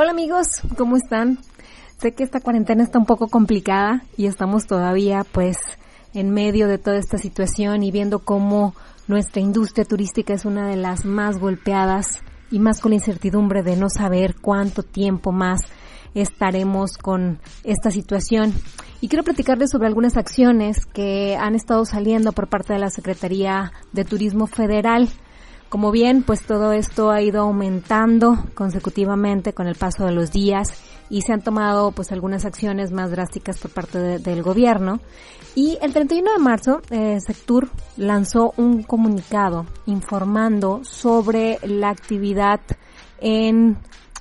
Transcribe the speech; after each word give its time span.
Hola 0.00 0.12
amigos, 0.12 0.60
¿cómo 0.76 0.96
están? 0.96 1.40
Sé 2.00 2.14
que 2.14 2.22
esta 2.22 2.38
cuarentena 2.38 2.84
está 2.84 3.00
un 3.00 3.04
poco 3.04 3.26
complicada 3.26 4.04
y 4.16 4.26
estamos 4.26 4.68
todavía 4.68 5.24
pues 5.32 5.56
en 6.14 6.30
medio 6.30 6.68
de 6.68 6.78
toda 6.78 6.98
esta 6.98 7.18
situación 7.18 7.82
y 7.82 7.90
viendo 7.90 8.20
cómo 8.20 8.76
nuestra 9.08 9.42
industria 9.42 9.84
turística 9.84 10.32
es 10.32 10.44
una 10.44 10.68
de 10.68 10.76
las 10.76 11.04
más 11.04 11.40
golpeadas 11.40 12.20
y 12.52 12.60
más 12.60 12.80
con 12.80 12.92
la 12.92 12.94
incertidumbre 12.94 13.64
de 13.64 13.74
no 13.74 13.90
saber 13.90 14.36
cuánto 14.40 14.84
tiempo 14.84 15.32
más 15.32 15.62
estaremos 16.14 16.96
con 16.96 17.40
esta 17.64 17.90
situación. 17.90 18.54
Y 19.00 19.08
quiero 19.08 19.24
platicarles 19.24 19.70
sobre 19.70 19.88
algunas 19.88 20.16
acciones 20.16 20.86
que 20.86 21.36
han 21.36 21.56
estado 21.56 21.84
saliendo 21.84 22.30
por 22.30 22.48
parte 22.48 22.72
de 22.72 22.78
la 22.78 22.90
Secretaría 22.90 23.72
de 23.92 24.04
Turismo 24.04 24.46
Federal 24.46 25.08
como 25.68 25.90
bien, 25.90 26.22
pues 26.22 26.42
todo 26.42 26.72
esto 26.72 27.10
ha 27.10 27.22
ido 27.22 27.42
aumentando 27.42 28.38
consecutivamente 28.54 29.52
con 29.52 29.66
el 29.66 29.74
paso 29.74 30.04
de 30.04 30.12
los 30.12 30.32
días 30.32 30.72
y 31.10 31.22
se 31.22 31.32
han 31.32 31.42
tomado 31.42 31.92
pues 31.92 32.12
algunas 32.12 32.44
acciones 32.44 32.92
más 32.92 33.10
drásticas 33.10 33.58
por 33.58 33.70
parte 33.70 34.18
del 34.18 34.42
gobierno. 34.42 35.00
Y 35.54 35.78
el 35.82 35.92
31 35.92 36.32
de 36.32 36.38
marzo, 36.38 36.80
eh, 36.90 37.18
Sectur 37.20 37.68
lanzó 37.96 38.52
un 38.56 38.82
comunicado 38.82 39.66
informando 39.86 40.80
sobre 40.84 41.58
la 41.62 41.90
actividad 41.90 42.60
en 43.20 43.78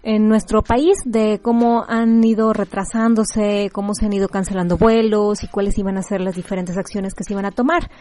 en 0.07 0.29
nuestro 0.29 0.61
país 0.61 0.99
de 1.03 1.41
cómo 1.43 1.83
han 1.85 2.23
ido 2.23 2.53
retrasándose, 2.53 3.69
cómo 3.73 3.93
se 3.93 4.05
han 4.05 4.13
ido 4.13 4.29
cancelando 4.29 4.77
vuelos 4.77 5.43
y 5.43 5.49
cuáles 5.49 5.77
iban 5.77 5.97
a 5.97 6.01
ser 6.01 6.21
las 6.21 6.35
diferentes 6.35 6.77
acciones 6.77 7.13
que 7.13 7.25
se 7.25 7.33
iban 7.33 7.43
a 7.43 7.51
tomar. 7.51 7.91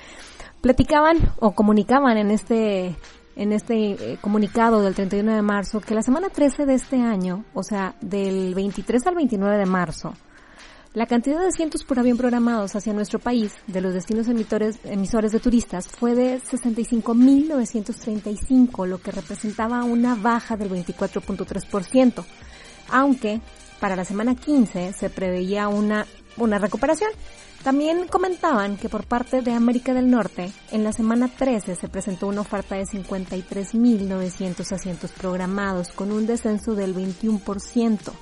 Platicaban 0.60 1.16
o 1.40 1.56
comunicaban 1.56 2.16
en 2.16 2.30
este 2.30 2.94
en 3.36 3.52
este 3.52 3.92
eh, 3.92 4.18
comunicado 4.20 4.82
del 4.82 4.94
31 4.94 5.34
de 5.34 5.42
marzo 5.42 5.80
que 5.80 5.94
la 5.94 6.02
semana 6.02 6.30
13 6.30 6.66
de 6.66 6.74
este 6.74 7.00
año, 7.00 7.44
o 7.54 7.62
sea, 7.62 7.94
del 8.00 8.52
23 8.54 9.06
al 9.06 9.14
29 9.14 9.58
de 9.58 9.66
marzo, 9.66 10.14
la 10.94 11.06
cantidad 11.06 11.40
de 11.40 11.48
asientos 11.48 11.84
por 11.84 11.98
avión 11.98 12.16
programados 12.16 12.74
hacia 12.74 12.94
nuestro 12.94 13.18
país 13.18 13.52
de 13.66 13.82
los 13.82 13.92
destinos 13.92 14.28
emisores, 14.28 14.78
emisores 14.84 15.30
de 15.30 15.40
turistas 15.40 15.88
fue 15.88 16.14
de 16.14 16.40
65.935, 16.40 18.86
lo 18.86 18.96
que 18.96 19.10
representaba 19.10 19.84
una 19.84 20.14
baja 20.14 20.56
del 20.56 20.70
24.3%, 20.70 22.24
aunque 22.88 23.42
para 23.78 23.94
la 23.94 24.06
semana 24.06 24.34
15 24.34 24.94
se 24.94 25.10
preveía 25.10 25.68
una, 25.68 26.06
una 26.38 26.58
recuperación. 26.58 27.10
También 27.66 28.06
comentaban 28.06 28.76
que 28.76 28.88
por 28.88 29.08
parte 29.08 29.42
de 29.42 29.50
América 29.50 29.92
del 29.92 30.08
Norte, 30.08 30.52
en 30.70 30.84
la 30.84 30.92
semana 30.92 31.26
13 31.26 31.74
se 31.74 31.88
presentó 31.88 32.28
una 32.28 32.42
oferta 32.42 32.76
de 32.76 32.84
53.900 32.84 34.70
asientos 34.70 35.10
programados 35.10 35.88
con 35.88 36.12
un 36.12 36.28
descenso 36.28 36.76
del 36.76 36.94
21% 36.94 38.12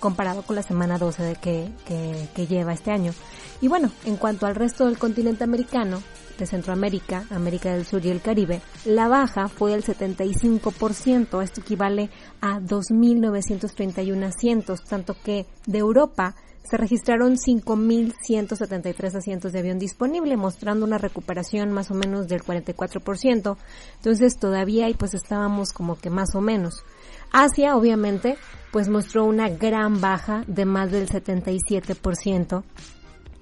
comparado 0.00 0.44
con 0.44 0.56
la 0.56 0.62
semana 0.62 0.96
12 0.96 1.22
de 1.22 1.34
que, 1.34 1.68
que, 1.84 2.46
lleva 2.46 2.72
este 2.72 2.90
año. 2.90 3.12
Y 3.60 3.68
bueno, 3.68 3.90
en 4.06 4.16
cuanto 4.16 4.46
al 4.46 4.54
resto 4.54 4.86
del 4.86 4.96
continente 4.96 5.44
americano, 5.44 6.02
de 6.38 6.46
Centroamérica, 6.46 7.26
América 7.30 7.74
del 7.74 7.84
Sur 7.84 8.02
y 8.06 8.08
el 8.08 8.22
Caribe, 8.22 8.62
la 8.86 9.08
baja 9.08 9.48
fue 9.48 9.72
del 9.72 9.84
75%, 9.84 11.42
esto 11.42 11.60
equivale 11.60 12.08
a 12.40 12.60
2.931 12.60 14.24
asientos, 14.24 14.84
tanto 14.84 15.14
que 15.22 15.44
de 15.66 15.78
Europa 15.78 16.34
se 16.68 16.76
registraron 16.76 17.36
5.173 17.36 19.14
asientos 19.14 19.52
de 19.52 19.60
avión 19.60 19.78
disponible, 19.78 20.36
mostrando 20.36 20.84
una 20.84 20.98
recuperación 20.98 21.72
más 21.72 21.90
o 21.90 21.94
menos 21.94 22.28
del 22.28 22.42
44%. 22.42 23.56
Entonces 23.96 24.38
todavía 24.38 24.86
ahí 24.86 24.94
pues 24.94 25.14
estábamos 25.14 25.72
como 25.72 25.98
que 25.98 26.10
más 26.10 26.34
o 26.34 26.40
menos. 26.40 26.84
Asia 27.32 27.76
obviamente 27.76 28.36
pues 28.72 28.88
mostró 28.88 29.24
una 29.24 29.48
gran 29.48 30.00
baja 30.00 30.44
de 30.46 30.64
más 30.64 30.90
del 30.90 31.08
77% 31.08 32.62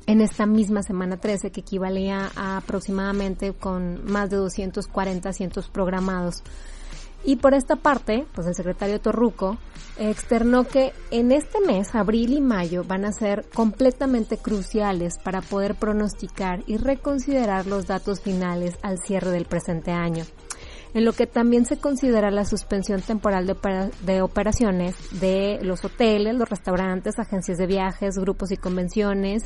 en 0.07 0.21
esta 0.21 0.47
misma 0.47 0.83
semana 0.83 1.17
13 1.17 1.51
que 1.51 1.61
equivalía 1.61 2.31
a 2.37 2.59
aproximadamente 2.59 3.53
con 3.53 4.05
más 4.05 4.31
de 4.31 4.37
240 4.37 5.29
asientos 5.29 5.69
programados 5.69 6.43
y 7.25 7.37
por 7.37 7.55
esta 7.55 7.77
parte, 7.77 8.27
pues 8.35 8.47
el 8.47 8.55
secretario 8.55 9.01
Torruco 9.01 9.57
externó 9.99 10.65
que 10.65 10.93
en 11.11 11.33
este 11.33 11.61
mes, 11.61 11.95
abril 11.95 12.33
y 12.35 12.41
mayo, 12.41 12.85
van 12.85 13.05
a 13.05 13.13
ser 13.13 13.47
completamente 13.55 14.37
cruciales 14.37 15.19
para 15.23 15.41
poder 15.41 15.75
pronosticar 15.75 16.63
y 16.67 16.77
reconsiderar 16.77 17.67
los 17.67 17.87
datos 17.87 18.21
finales 18.21 18.75
al 18.83 18.99
cierre 18.99 19.31
del 19.31 19.47
presente 19.47 19.91
año 19.91 20.25
en 20.95 21.05
lo 21.05 21.13
que 21.13 21.27
también 21.27 21.67
se 21.67 21.77
considera 21.77 22.31
la 22.31 22.45
suspensión 22.45 23.03
temporal 23.03 23.47
de, 23.47 23.57
de, 24.03 24.23
operaciones 24.23 24.95
de 25.21 25.59
los 25.61 25.85
hoteles, 25.85 26.37
los 26.37 26.49
restaurantes, 26.49 27.19
agencias 27.19 27.59
de 27.59 27.67
viajes, 27.67 28.17
grupos 28.17 28.53
y 28.53 28.57
convenciones 28.57 29.43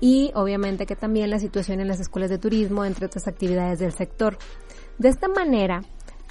y 0.00 0.30
obviamente 0.34 0.86
que 0.86 0.94
también 0.94 1.30
la 1.30 1.40
situación 1.40 1.80
en 1.80 1.88
las 1.88 1.98
escuelas 1.98 2.30
de 2.30 2.38
turismo, 2.38 2.84
entre 2.84 3.06
otras 3.06 3.26
actividades 3.26 3.80
del 3.80 3.92
sector. 3.92 4.38
De 4.98 5.08
esta 5.08 5.26
manera, 5.26 5.82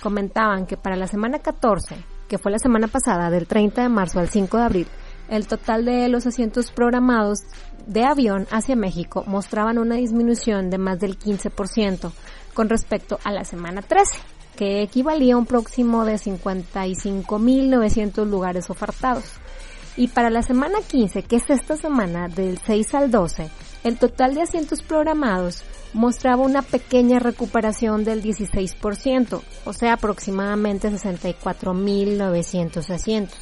comentaban 0.02 0.66
que 0.66 0.76
para 0.76 0.98
la 0.98 1.08
semana 1.08 1.40
14, 1.40 1.96
que 2.28 2.38
fue 2.38 2.52
la 2.52 2.60
semana 2.60 2.88
pasada, 2.88 3.30
del 3.30 3.48
30 3.48 3.84
de 3.84 3.90
marzo 3.90 4.20
al 4.20 4.30
5 4.30 4.58
de 4.58 4.64
abril, 4.64 4.88
el 5.30 5.48
total 5.48 5.86
de 5.86 6.10
los 6.10 6.28
asientos 6.28 6.72
programados 6.72 7.40
de 7.88 8.04
avión 8.04 8.48
hacia 8.52 8.76
México 8.76 9.24
mostraban 9.28 9.78
una 9.78 9.96
disminución 9.96 10.70
de 10.70 10.78
más 10.78 11.00
del 11.00 11.18
15% 11.18 12.12
con 12.54 12.68
respecto 12.68 13.18
a 13.24 13.32
la 13.32 13.46
semana 13.46 13.82
13, 13.82 14.18
que 14.58 14.82
equivalía 14.82 15.36
a 15.36 15.38
un 15.38 15.46
próximo 15.46 16.04
de 16.04 16.16
55.900 16.16 18.26
lugares 18.26 18.70
ofertados. 18.70 19.24
Y 19.98 20.08
para 20.08 20.30
la 20.30 20.42
semana 20.42 20.80
15, 20.86 21.24
que 21.24 21.38
es 21.38 21.50
esta 21.50 21.78
semana 21.78 22.28
del 22.28 22.60
6 22.60 22.96
al 22.96 23.12
12, 23.12 23.50
el 23.84 23.98
total 23.98 24.36
de 24.36 24.44
asientos 24.44 24.82
programados 24.82 25.64
mostraba 25.94 26.44
una 26.44 26.62
pequeña 26.62 27.20
recuperación 27.20 28.04
del 28.04 28.24
16%, 28.24 29.42
o 29.66 29.74
sea, 29.74 29.94
aproximadamente 29.94 30.90
64.900 30.90 32.90
asientos. 32.90 33.40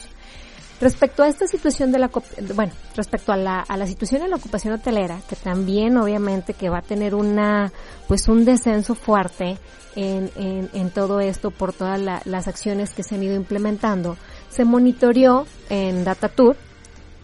Respecto 0.82 1.24
a 1.24 1.28
esta 1.28 1.46
situación 1.46 1.92
de 1.92 2.00
la, 2.00 2.10
bueno, 2.56 2.72
respecto 2.96 3.34
a 3.34 3.38
la, 3.38 3.60
a 3.60 3.76
la 3.76 3.86
situación 3.86 4.22
en 4.22 4.30
la 4.30 4.38
ocupación 4.38 4.74
hotelera, 4.74 5.20
que 5.28 5.36
también 5.36 5.98
obviamente 5.98 6.54
que 6.54 6.70
va 6.70 6.78
a 6.78 6.82
tener 6.82 7.16
una, 7.16 7.74
pues 8.08 8.30
un 8.30 8.46
descenso 8.46 8.96
fuerte 8.96 9.58
en, 9.98 10.32
en 10.38 10.90
todo 10.92 11.20
esto 11.20 11.52
por 11.52 11.74
todas 11.74 12.00
las 12.00 12.48
acciones 12.48 12.92
que 12.92 13.04
se 13.04 13.16
han 13.16 13.24
ido 13.24 13.36
implementando, 13.36 14.16
se 14.50 14.64
monitoreó 14.64 15.46
en 15.70 16.06
DataTour, 16.06 16.56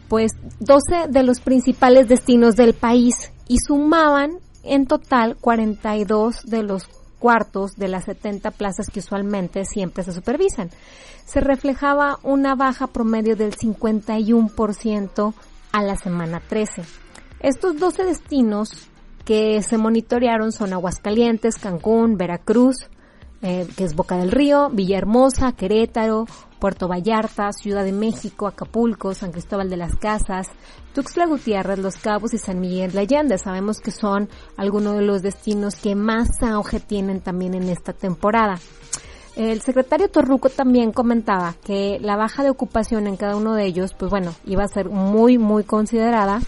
pues 0.08 0.32
12 0.60 1.08
de 1.10 1.24
los 1.24 1.40
principales 1.40 2.08
destinos 2.08 2.56
del 2.56 2.74
país 2.74 3.32
y 3.48 3.58
sumaban 3.60 4.40
en 4.64 4.88
total 4.88 5.38
42 5.40 6.44
de 6.46 6.64
los 6.64 6.88
cuartos 7.20 7.76
de 7.76 7.88
las 7.88 8.06
70 8.06 8.52
plazas 8.52 8.88
que 8.88 9.00
usualmente 9.00 9.66
siempre 9.66 10.04
se 10.04 10.14
supervisan. 10.14 10.70
Se 11.26 11.42
reflejaba 11.42 12.20
una 12.24 12.56
baja 12.56 12.88
promedio 12.88 13.36
del 13.36 13.56
51% 13.56 15.34
a 15.72 15.82
la 15.82 15.96
semana 15.96 16.42
13. 16.48 16.84
Estos 17.40 17.78
12 17.78 18.04
destinos 18.06 18.90
que 19.26 19.62
se 19.64 19.78
monitorearon 19.78 20.52
son 20.52 20.74
Aguascalientes, 20.74 21.58
Cancún, 21.58 22.18
Veracruz, 22.18 22.90
eh, 23.48 23.68
que 23.78 23.84
es 23.84 23.94
Boca 23.94 24.18
del 24.18 24.32
Río, 24.32 24.72
Villahermosa, 24.72 25.52
Querétaro, 25.52 26.26
Puerto 26.58 26.88
Vallarta, 26.88 27.52
Ciudad 27.52 27.84
de 27.84 27.92
México, 27.92 28.48
Acapulco, 28.48 29.14
San 29.14 29.32
Cristóbal 29.32 29.70
de 29.70 29.78
las 29.78 29.96
Casas, 29.98 30.48
Tuxtla 30.96 31.28
Gutiérrez, 31.28 31.78
Los 31.78 31.98
Cabos 31.98 32.34
y 32.34 32.40
San 32.40 32.60
Miguel 32.60 32.92
de 32.92 33.02
Allende. 33.02 33.38
Sabemos 33.38 33.82
que 33.82 33.92
son 33.92 34.30
algunos 34.58 34.96
de 34.96 35.04
los 35.04 35.22
destinos 35.22 35.76
que 35.76 35.94
más 35.94 36.42
auge 36.42 36.80
tienen 36.80 37.22
también 37.22 37.54
en 37.54 37.70
esta 37.70 37.94
temporada. 37.94 38.56
El 39.36 39.62
secretario 39.62 40.10
Torruco 40.10 40.50
también 40.50 40.92
comentaba 40.92 41.54
que 41.64 42.00
la 42.02 42.16
baja 42.16 42.42
de 42.42 42.50
ocupación 42.50 43.06
en 43.06 43.16
cada 43.16 43.36
uno 43.36 43.54
de 43.54 43.66
ellos, 43.66 43.94
pues 43.94 44.10
bueno, 44.10 44.34
iba 44.46 44.64
a 44.64 44.68
ser 44.68 44.90
muy, 44.90 45.38
muy 45.38 45.64
considerada. 45.64 46.40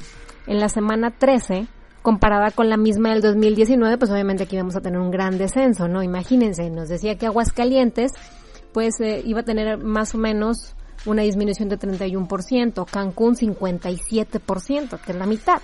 En 0.48 0.60
la 0.60 0.70
semana 0.70 1.12
13, 1.12 1.68
comparada 2.08 2.52
con 2.52 2.70
la 2.70 2.78
misma 2.78 3.10
del 3.10 3.22
2019, 3.22 3.98
pues 3.98 4.10
obviamente 4.10 4.44
aquí 4.44 4.56
vamos 4.56 4.78
a 4.78 4.80
tener 4.80 4.98
un 4.98 5.12
gran 5.12 5.38
descenso, 5.38 5.90
¿no? 5.90 6.02
Imagínense, 6.02 6.70
nos 6.70 6.88
decía 6.88 7.18
que 7.18 7.26
Aguascalientes 7.26 8.14
pues 8.72 9.02
eh, 9.02 9.22
iba 9.26 9.42
a 9.42 9.44
tener 9.44 9.78
más 9.78 10.16
o 10.16 10.18
menos 10.18 10.74
una 11.06 11.24
disminución 11.24 11.68
de 11.68 11.78
31%, 11.78 12.86
Cancún 12.90 13.36
57%, 13.36 15.02
que 15.02 15.12
es 15.12 15.18
la 15.18 15.26
mitad. 15.26 15.62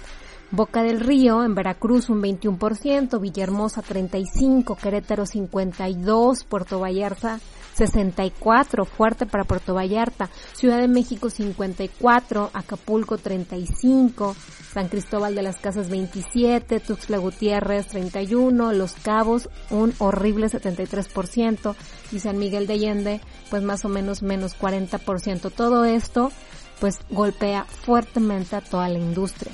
Boca 0.55 0.83
del 0.83 0.99
Río, 0.99 1.43
en 1.43 1.55
Veracruz 1.55 2.09
un 2.09 2.21
21%, 2.21 3.19
Villahermosa 3.19 3.81
35%, 3.81 4.77
Querétaro 4.77 5.23
52%, 5.25 6.45
Puerto 6.45 6.79
Vallarta 6.79 7.39
64, 7.73 8.85
fuerte 8.85 9.25
para 9.25 9.45
Puerto 9.45 9.73
Vallarta, 9.73 10.29
Ciudad 10.53 10.77
de 10.77 10.87
México 10.87 11.31
54, 11.31 12.51
Acapulco 12.53 13.17
35, 13.17 14.35
San 14.71 14.89
Cristóbal 14.89 15.33
de 15.33 15.41
las 15.41 15.57
Casas 15.57 15.89
27, 15.89 16.79
Tuxtla 16.81 17.17
Gutiérrez 17.17 17.87
31, 17.87 18.73
Los 18.73 18.93
Cabos 18.93 19.49
un 19.71 19.95
horrible 19.97 20.51
73% 20.51 21.73
y 22.11 22.19
San 22.19 22.37
Miguel 22.37 22.67
de 22.67 22.73
Allende 22.73 23.21
pues 23.49 23.63
más 23.63 23.85
o 23.85 23.89
menos 23.89 24.21
menos 24.21 24.55
40%. 24.55 25.51
Todo 25.51 25.83
esto 25.85 26.31
pues 26.79 26.99
golpea 27.09 27.63
fuertemente 27.63 28.55
a 28.55 28.61
toda 28.61 28.87
la 28.87 28.99
industria. 28.99 29.51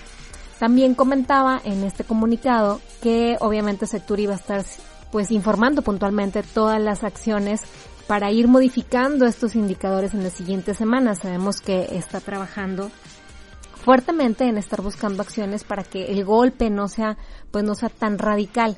También 0.59 0.93
comentaba 0.93 1.61
en 1.63 1.83
este 1.83 2.03
comunicado 2.03 2.81
que 3.01 3.37
obviamente 3.39 3.87
Sector 3.87 4.19
iba 4.19 4.33
a 4.33 4.37
estar 4.37 4.65
pues 5.09 5.31
informando 5.31 5.81
puntualmente 5.81 6.43
todas 6.43 6.81
las 6.81 7.03
acciones 7.03 7.61
para 8.07 8.31
ir 8.31 8.47
modificando 8.47 9.25
estos 9.25 9.55
indicadores 9.55 10.13
en 10.13 10.23
las 10.23 10.33
siguientes 10.33 10.77
semanas. 10.77 11.19
Sabemos 11.19 11.61
que 11.61 11.87
está 11.91 12.19
trabajando 12.19 12.91
fuertemente 13.85 14.47
en 14.47 14.57
estar 14.57 14.81
buscando 14.81 15.21
acciones 15.21 15.63
para 15.63 15.83
que 15.83 16.11
el 16.11 16.25
golpe 16.25 16.69
no 16.69 16.89
sea 16.89 17.17
pues 17.51 17.63
no 17.63 17.73
sea 17.73 17.89
tan 17.89 18.17
radical. 18.17 18.77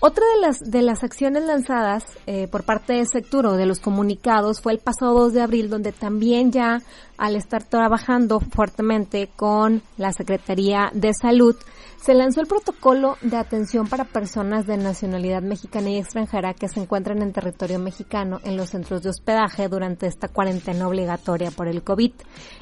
Otra 0.00 0.24
de 0.34 0.40
las, 0.40 0.70
de 0.70 0.82
las 0.82 1.02
acciones 1.02 1.44
lanzadas 1.44 2.04
eh, 2.26 2.46
por 2.48 2.64
parte 2.64 2.94
de 2.94 3.06
Secturo, 3.06 3.52
de 3.54 3.66
los 3.66 3.80
comunicados, 3.80 4.60
fue 4.60 4.72
el 4.72 4.78
pasado 4.78 5.14
2 5.14 5.32
de 5.32 5.42
abril, 5.42 5.70
donde 5.70 5.92
también 5.92 6.52
ya 6.52 6.82
al 7.16 7.36
estar 7.36 7.62
trabajando 7.62 8.40
fuertemente 8.40 9.30
con 9.36 9.82
la 9.96 10.12
Secretaría 10.12 10.90
de 10.92 11.12
Salud, 11.14 11.56
se 12.04 12.12
lanzó 12.12 12.42
el 12.42 12.46
protocolo 12.46 13.16
de 13.22 13.38
atención 13.38 13.86
para 13.86 14.04
personas 14.04 14.66
de 14.66 14.76
nacionalidad 14.76 15.40
mexicana 15.40 15.88
y 15.88 15.96
extranjera 15.96 16.52
que 16.52 16.68
se 16.68 16.80
encuentran 16.80 17.22
en 17.22 17.32
territorio 17.32 17.78
mexicano 17.78 18.40
en 18.44 18.58
los 18.58 18.70
centros 18.70 19.02
de 19.02 19.08
hospedaje 19.08 19.68
durante 19.68 20.06
esta 20.06 20.28
cuarentena 20.28 20.86
obligatoria 20.86 21.50
por 21.50 21.66
el 21.66 21.82
COVID. 21.82 22.12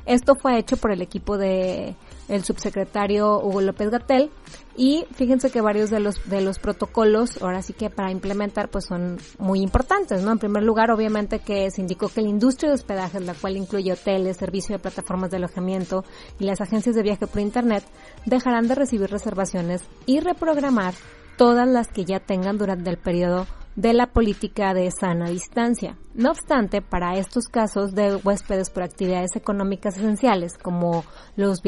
Esto 0.06 0.36
fue 0.36 0.58
hecho 0.58 0.76
por 0.76 0.92
el 0.92 1.02
equipo 1.02 1.38
de 1.38 1.96
el 2.28 2.44
subsecretario 2.44 3.40
Hugo 3.40 3.62
López 3.62 3.90
Gatel 3.90 4.30
y 4.76 5.04
fíjense 5.14 5.50
que 5.50 5.60
varios 5.60 5.90
de 5.90 6.00
los 6.00 6.28
de 6.30 6.40
los 6.40 6.58
protocolos 6.58 7.21
ahora 7.40 7.62
sí 7.62 7.72
que 7.72 7.90
para 7.90 8.10
implementar 8.10 8.68
pues 8.68 8.86
son 8.86 9.18
muy 9.38 9.60
importantes, 9.60 10.22
¿no? 10.22 10.32
En 10.32 10.38
primer 10.38 10.62
lugar, 10.62 10.90
obviamente 10.90 11.40
que 11.40 11.70
se 11.70 11.80
indicó 11.80 12.08
que 12.08 12.22
la 12.22 12.28
industria 12.28 12.70
de 12.70 12.74
hospedaje, 12.74 13.20
la 13.20 13.34
cual 13.34 13.56
incluye 13.56 13.92
hoteles, 13.92 14.36
servicio 14.36 14.76
de 14.76 14.82
plataformas 14.82 15.30
de 15.30 15.36
alojamiento 15.38 16.04
y 16.38 16.44
las 16.44 16.60
agencias 16.60 16.94
de 16.94 17.02
viaje 17.02 17.26
por 17.26 17.40
internet, 17.40 17.84
dejarán 18.26 18.68
de 18.68 18.74
recibir 18.74 19.10
reservaciones 19.10 19.82
y 20.06 20.20
reprogramar 20.20 20.94
todas 21.36 21.68
las 21.68 21.88
que 21.88 22.04
ya 22.04 22.20
tengan 22.20 22.58
durante 22.58 22.90
el 22.90 22.98
periodo 22.98 23.46
de 23.76 23.94
la 23.94 24.06
política 24.06 24.74
de 24.74 24.90
sana 24.90 25.30
distancia. 25.30 25.96
No 26.14 26.30
obstante, 26.30 26.82
para 26.82 27.16
estos 27.16 27.46
casos 27.46 27.94
de 27.94 28.16
huéspedes 28.16 28.68
por 28.68 28.82
actividades 28.82 29.34
económicas 29.34 29.96
esenciales, 29.96 30.58
como 30.58 31.04
los, 31.36 31.62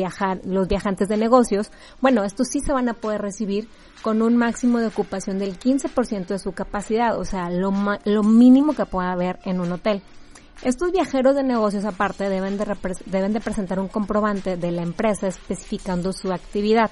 los 0.44 0.68
viajantes 0.68 1.08
de 1.08 1.16
negocios, 1.16 1.70
bueno, 2.02 2.24
estos 2.24 2.48
sí 2.48 2.60
se 2.60 2.72
van 2.72 2.90
a 2.90 2.94
poder 2.94 3.22
recibir 3.22 3.68
con 4.04 4.20
un 4.20 4.36
máximo 4.36 4.80
de 4.80 4.88
ocupación 4.88 5.38
del 5.38 5.58
15% 5.58 6.26
de 6.26 6.38
su 6.38 6.52
capacidad, 6.52 7.18
o 7.18 7.24
sea, 7.24 7.48
lo, 7.48 7.72
lo 8.04 8.22
mínimo 8.22 8.74
que 8.74 8.84
pueda 8.84 9.10
haber 9.10 9.38
en 9.46 9.60
un 9.60 9.72
hotel. 9.72 10.02
Estos 10.62 10.92
viajeros 10.92 11.34
de 11.34 11.42
negocios 11.42 11.86
aparte 11.86 12.28
deben 12.28 12.58
de, 12.58 12.66
deben 13.06 13.32
de 13.32 13.40
presentar 13.40 13.80
un 13.80 13.88
comprobante 13.88 14.58
de 14.58 14.72
la 14.72 14.82
empresa 14.82 15.26
especificando 15.26 16.12
su 16.12 16.30
actividad 16.34 16.90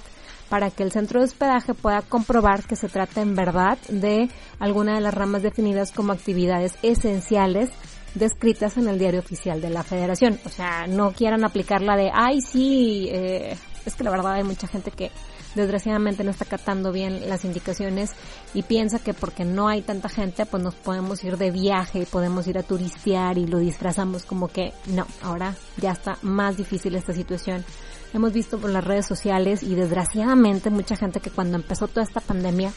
para 0.48 0.70
que 0.70 0.84
el 0.84 0.90
centro 0.90 1.20
de 1.20 1.26
hospedaje 1.26 1.74
pueda 1.74 2.00
comprobar 2.00 2.62
que 2.62 2.76
se 2.76 2.88
trata 2.88 3.20
en 3.20 3.36
verdad 3.36 3.76
de 3.90 4.30
alguna 4.58 4.94
de 4.94 5.02
las 5.02 5.12
ramas 5.12 5.42
definidas 5.42 5.92
como 5.92 6.14
actividades 6.14 6.78
esenciales 6.82 7.68
descritas 8.14 8.78
en 8.78 8.88
el 8.88 8.98
diario 8.98 9.20
oficial 9.20 9.60
de 9.60 9.68
la 9.68 9.82
federación. 9.82 10.40
O 10.46 10.48
sea, 10.48 10.86
no 10.86 11.12
quieran 11.12 11.44
aplicar 11.44 11.82
la 11.82 11.94
de, 11.94 12.10
ay, 12.10 12.40
sí, 12.40 13.08
eh, 13.10 13.54
es 13.84 13.94
que 13.96 14.04
la 14.04 14.10
verdad 14.10 14.32
hay 14.32 14.44
mucha 14.44 14.66
gente 14.66 14.90
que 14.90 15.10
desgraciadamente 15.54 16.24
no 16.24 16.30
está 16.30 16.44
catando 16.44 16.92
bien 16.92 17.28
las 17.28 17.44
indicaciones 17.44 18.10
y 18.54 18.62
piensa 18.62 18.98
que 18.98 19.14
porque 19.14 19.44
no 19.44 19.68
hay 19.68 19.82
tanta 19.82 20.08
gente 20.08 20.46
pues 20.46 20.62
nos 20.62 20.74
podemos 20.74 21.22
ir 21.24 21.36
de 21.36 21.50
viaje 21.50 22.00
y 22.00 22.06
podemos 22.06 22.46
ir 22.46 22.58
a 22.58 22.62
turistear 22.62 23.38
y 23.38 23.46
lo 23.46 23.58
disfrazamos 23.58 24.24
como 24.24 24.48
que 24.48 24.72
no, 24.86 25.06
ahora 25.22 25.54
ya 25.76 25.92
está 25.92 26.18
más 26.22 26.56
difícil 26.56 26.94
esta 26.94 27.12
situación. 27.12 27.64
Hemos 28.14 28.32
visto 28.32 28.58
por 28.58 28.70
las 28.70 28.84
redes 28.84 29.06
sociales 29.06 29.62
y 29.62 29.74
desgraciadamente 29.74 30.68
mucha 30.70 30.96
gente 30.96 31.20
que 31.20 31.30
cuando 31.30 31.56
empezó 31.56 31.88
toda 31.88 32.02
esta 32.02 32.20
pandemia 32.20 32.72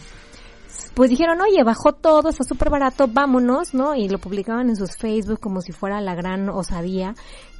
pues 0.95 1.09
dijeron, 1.09 1.39
oye, 1.41 1.63
bajó 1.63 1.91
todo, 1.91 2.29
está 2.29 2.43
súper 2.43 2.69
barato, 2.69 3.07
vámonos, 3.07 3.73
¿no? 3.73 3.95
Y 3.95 4.07
lo 4.07 4.17
publicaban 4.17 4.69
en 4.69 4.77
sus 4.77 4.95
Facebook 4.97 5.39
como 5.41 5.61
si 5.61 5.73
fuera 5.73 5.99
la 5.99 6.15
gran 6.15 6.47
osadía. 6.49 7.15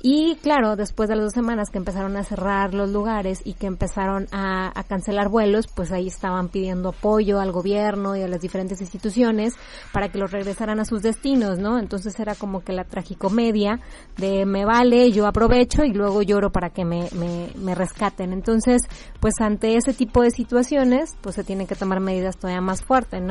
Y 0.08 0.36
claro, 0.36 0.76
después 0.76 1.10
de 1.10 1.16
las 1.16 1.26
dos 1.26 1.34
semanas 1.34 1.72
que 1.72 1.80
empezaron 1.80 2.16
a 2.16 2.24
cerrar 2.24 2.76
los 2.76 2.92
lugares 2.92 3.42
y 3.44 3.54
que 3.56 3.66
empezaron 3.66 4.28
a, 4.32 4.72
cancelar 4.88 5.30
vuelos, 5.30 5.66
pues 5.66 5.92
ahí 5.92 6.06
estaban 6.06 6.50
pidiendo 6.50 6.90
apoyo 6.90 7.40
al 7.40 7.52
gobierno 7.52 8.16
y 8.16 8.22
a 8.22 8.28
las 8.28 8.40
diferentes 8.40 8.80
instituciones 8.82 9.56
para 9.92 10.10
que 10.10 10.20
los 10.20 10.32
regresaran 10.32 10.80
a 10.80 10.86
sus 10.86 11.02
destinos, 11.02 11.58
¿no? 11.58 11.80
Entonces 11.80 12.20
era 12.20 12.36
como 12.36 12.64
que 12.64 12.72
la 12.72 12.84
tragicomedia 12.84 13.80
de 14.16 14.46
me 14.46 14.64
vale, 14.64 15.12
yo 15.12 15.26
aprovecho 15.26 15.84
y 15.84 15.92
luego 15.92 16.22
lloro 16.22 16.52
para 16.52 16.70
que 16.70 16.86
me, 16.86 17.10
me, 17.16 17.50
me 17.56 17.74
rescaten. 17.74 18.32
Entonces, 18.32 18.84
pues 19.20 19.34
ante 19.42 19.76
ese 19.76 19.94
tipo 19.94 20.22
de 20.22 20.30
situaciones, 20.30 21.16
pues 21.22 21.34
se 21.34 21.44
tienen 21.44 21.66
que 21.66 21.76
tomar 21.76 22.00
medidas 22.00 22.38
todavía 22.38 22.62
más 22.62 22.84
fuertes, 22.84 23.24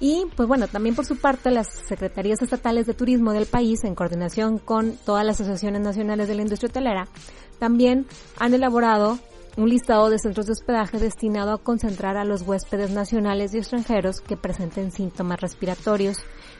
Y 0.00 0.26
pues 0.36 0.48
bueno, 0.48 0.66
también 0.66 0.96
por 0.96 1.06
su 1.06 1.16
parte 1.16 1.50
las 1.50 1.68
secretarías 1.68 2.42
estatales 2.42 2.86
de 2.86 2.94
turismo 2.94 3.32
del 3.32 3.46
país, 3.46 3.84
en 3.84 3.94
coordinación 3.94 4.58
con 4.58 4.96
todas 4.96 5.24
las 5.24 5.40
asociaciones 5.40 5.80
nacionales 5.82 6.28
de 6.28 6.34
la 6.34 6.42
industria 6.42 6.70
hotelera, 6.70 7.08
también 7.58 8.06
han 8.38 8.52
elaborado 8.52 9.18
un 9.56 9.68
listado 9.68 10.08
de 10.08 10.18
centros 10.18 10.46
de 10.46 10.52
hospedaje 10.52 10.98
destinado 10.98 11.52
a 11.52 11.58
concentrar 11.58 12.16
a 12.16 12.24
los 12.24 12.42
huéspedes 12.42 12.90
nacionales 12.90 13.54
y 13.54 13.58
extranjeros 13.58 14.20
que 14.20 14.36
presenten 14.36 14.90
síntomas 14.90 15.40
respiratorios 15.40 16.18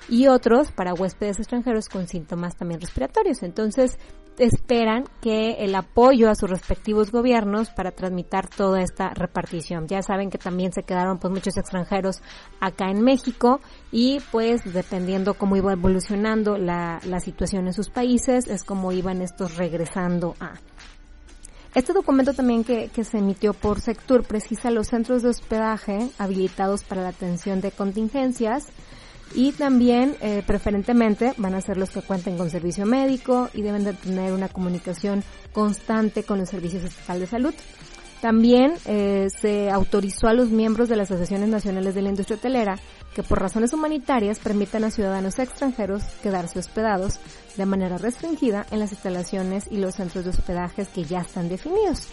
y 0.08 0.26
otros 0.26 0.70
para 0.72 0.94
huéspedes 0.94 1.38
extranjeros 1.38 1.88
con 1.88 2.06
síntomas 2.06 2.56
también 2.56 2.80
respiratorios. 2.80 3.42
Entonces, 3.42 3.98
esperan 4.44 5.04
que 5.20 5.64
el 5.64 5.74
apoyo 5.74 6.30
a 6.30 6.34
sus 6.34 6.50
respectivos 6.50 7.10
gobiernos 7.10 7.70
para 7.70 7.92
transmitir 7.92 8.48
toda 8.56 8.80
esta 8.80 9.10
repartición. 9.10 9.86
Ya 9.88 10.02
saben 10.02 10.30
que 10.30 10.38
también 10.38 10.72
se 10.72 10.82
quedaron 10.82 11.18
pues 11.18 11.32
muchos 11.32 11.56
extranjeros 11.56 12.22
acá 12.60 12.90
en 12.90 13.02
México 13.02 13.60
y 13.90 14.20
pues 14.30 14.60
dependiendo 14.72 15.34
cómo 15.34 15.56
iba 15.56 15.72
evolucionando 15.72 16.56
la, 16.58 17.00
la 17.04 17.20
situación 17.20 17.66
en 17.66 17.72
sus 17.72 17.88
países 17.88 18.48
es 18.48 18.64
como 18.64 18.92
iban 18.92 19.22
estos 19.22 19.56
regresando 19.56 20.34
a. 20.40 20.54
Este 21.74 21.94
documento 21.94 22.34
también 22.34 22.64
que, 22.64 22.88
que 22.88 23.02
se 23.02 23.18
emitió 23.18 23.54
por 23.54 23.80
Sectur 23.80 24.24
precisa 24.24 24.70
los 24.70 24.88
centros 24.88 25.22
de 25.22 25.30
hospedaje 25.30 26.10
habilitados 26.18 26.84
para 26.84 27.02
la 27.02 27.08
atención 27.08 27.62
de 27.62 27.70
contingencias, 27.70 28.66
y 29.34 29.52
también 29.52 30.16
eh, 30.20 30.42
preferentemente 30.46 31.34
van 31.36 31.54
a 31.54 31.60
ser 31.60 31.76
los 31.76 31.90
que 31.90 32.02
cuenten 32.02 32.36
con 32.36 32.50
servicio 32.50 32.86
médico 32.86 33.48
y 33.54 33.62
deben 33.62 33.84
de 33.84 33.94
tener 33.94 34.32
una 34.32 34.48
comunicación 34.48 35.24
constante 35.52 36.22
con 36.24 36.38
los 36.38 36.48
servicios 36.48 36.84
estatales 36.84 37.22
de 37.22 37.26
salud. 37.26 37.54
También 38.20 38.74
eh, 38.84 39.28
se 39.40 39.68
autorizó 39.68 40.28
a 40.28 40.32
los 40.32 40.50
miembros 40.50 40.88
de 40.88 40.94
las 40.94 41.10
asociaciones 41.10 41.48
nacionales 41.48 41.96
de 41.96 42.02
la 42.02 42.10
industria 42.10 42.36
hotelera 42.36 42.78
que 43.14 43.24
por 43.24 43.40
razones 43.40 43.72
humanitarias 43.72 44.38
permitan 44.38 44.84
a 44.84 44.92
ciudadanos 44.92 45.40
extranjeros 45.40 46.04
quedarse 46.22 46.60
hospedados 46.60 47.18
de 47.56 47.66
manera 47.66 47.98
restringida 47.98 48.64
en 48.70 48.78
las 48.78 48.92
instalaciones 48.92 49.66
y 49.70 49.78
los 49.78 49.96
centros 49.96 50.24
de 50.24 50.30
hospedajes 50.30 50.88
que 50.88 51.02
ya 51.02 51.22
están 51.22 51.48
definidos. 51.48 52.08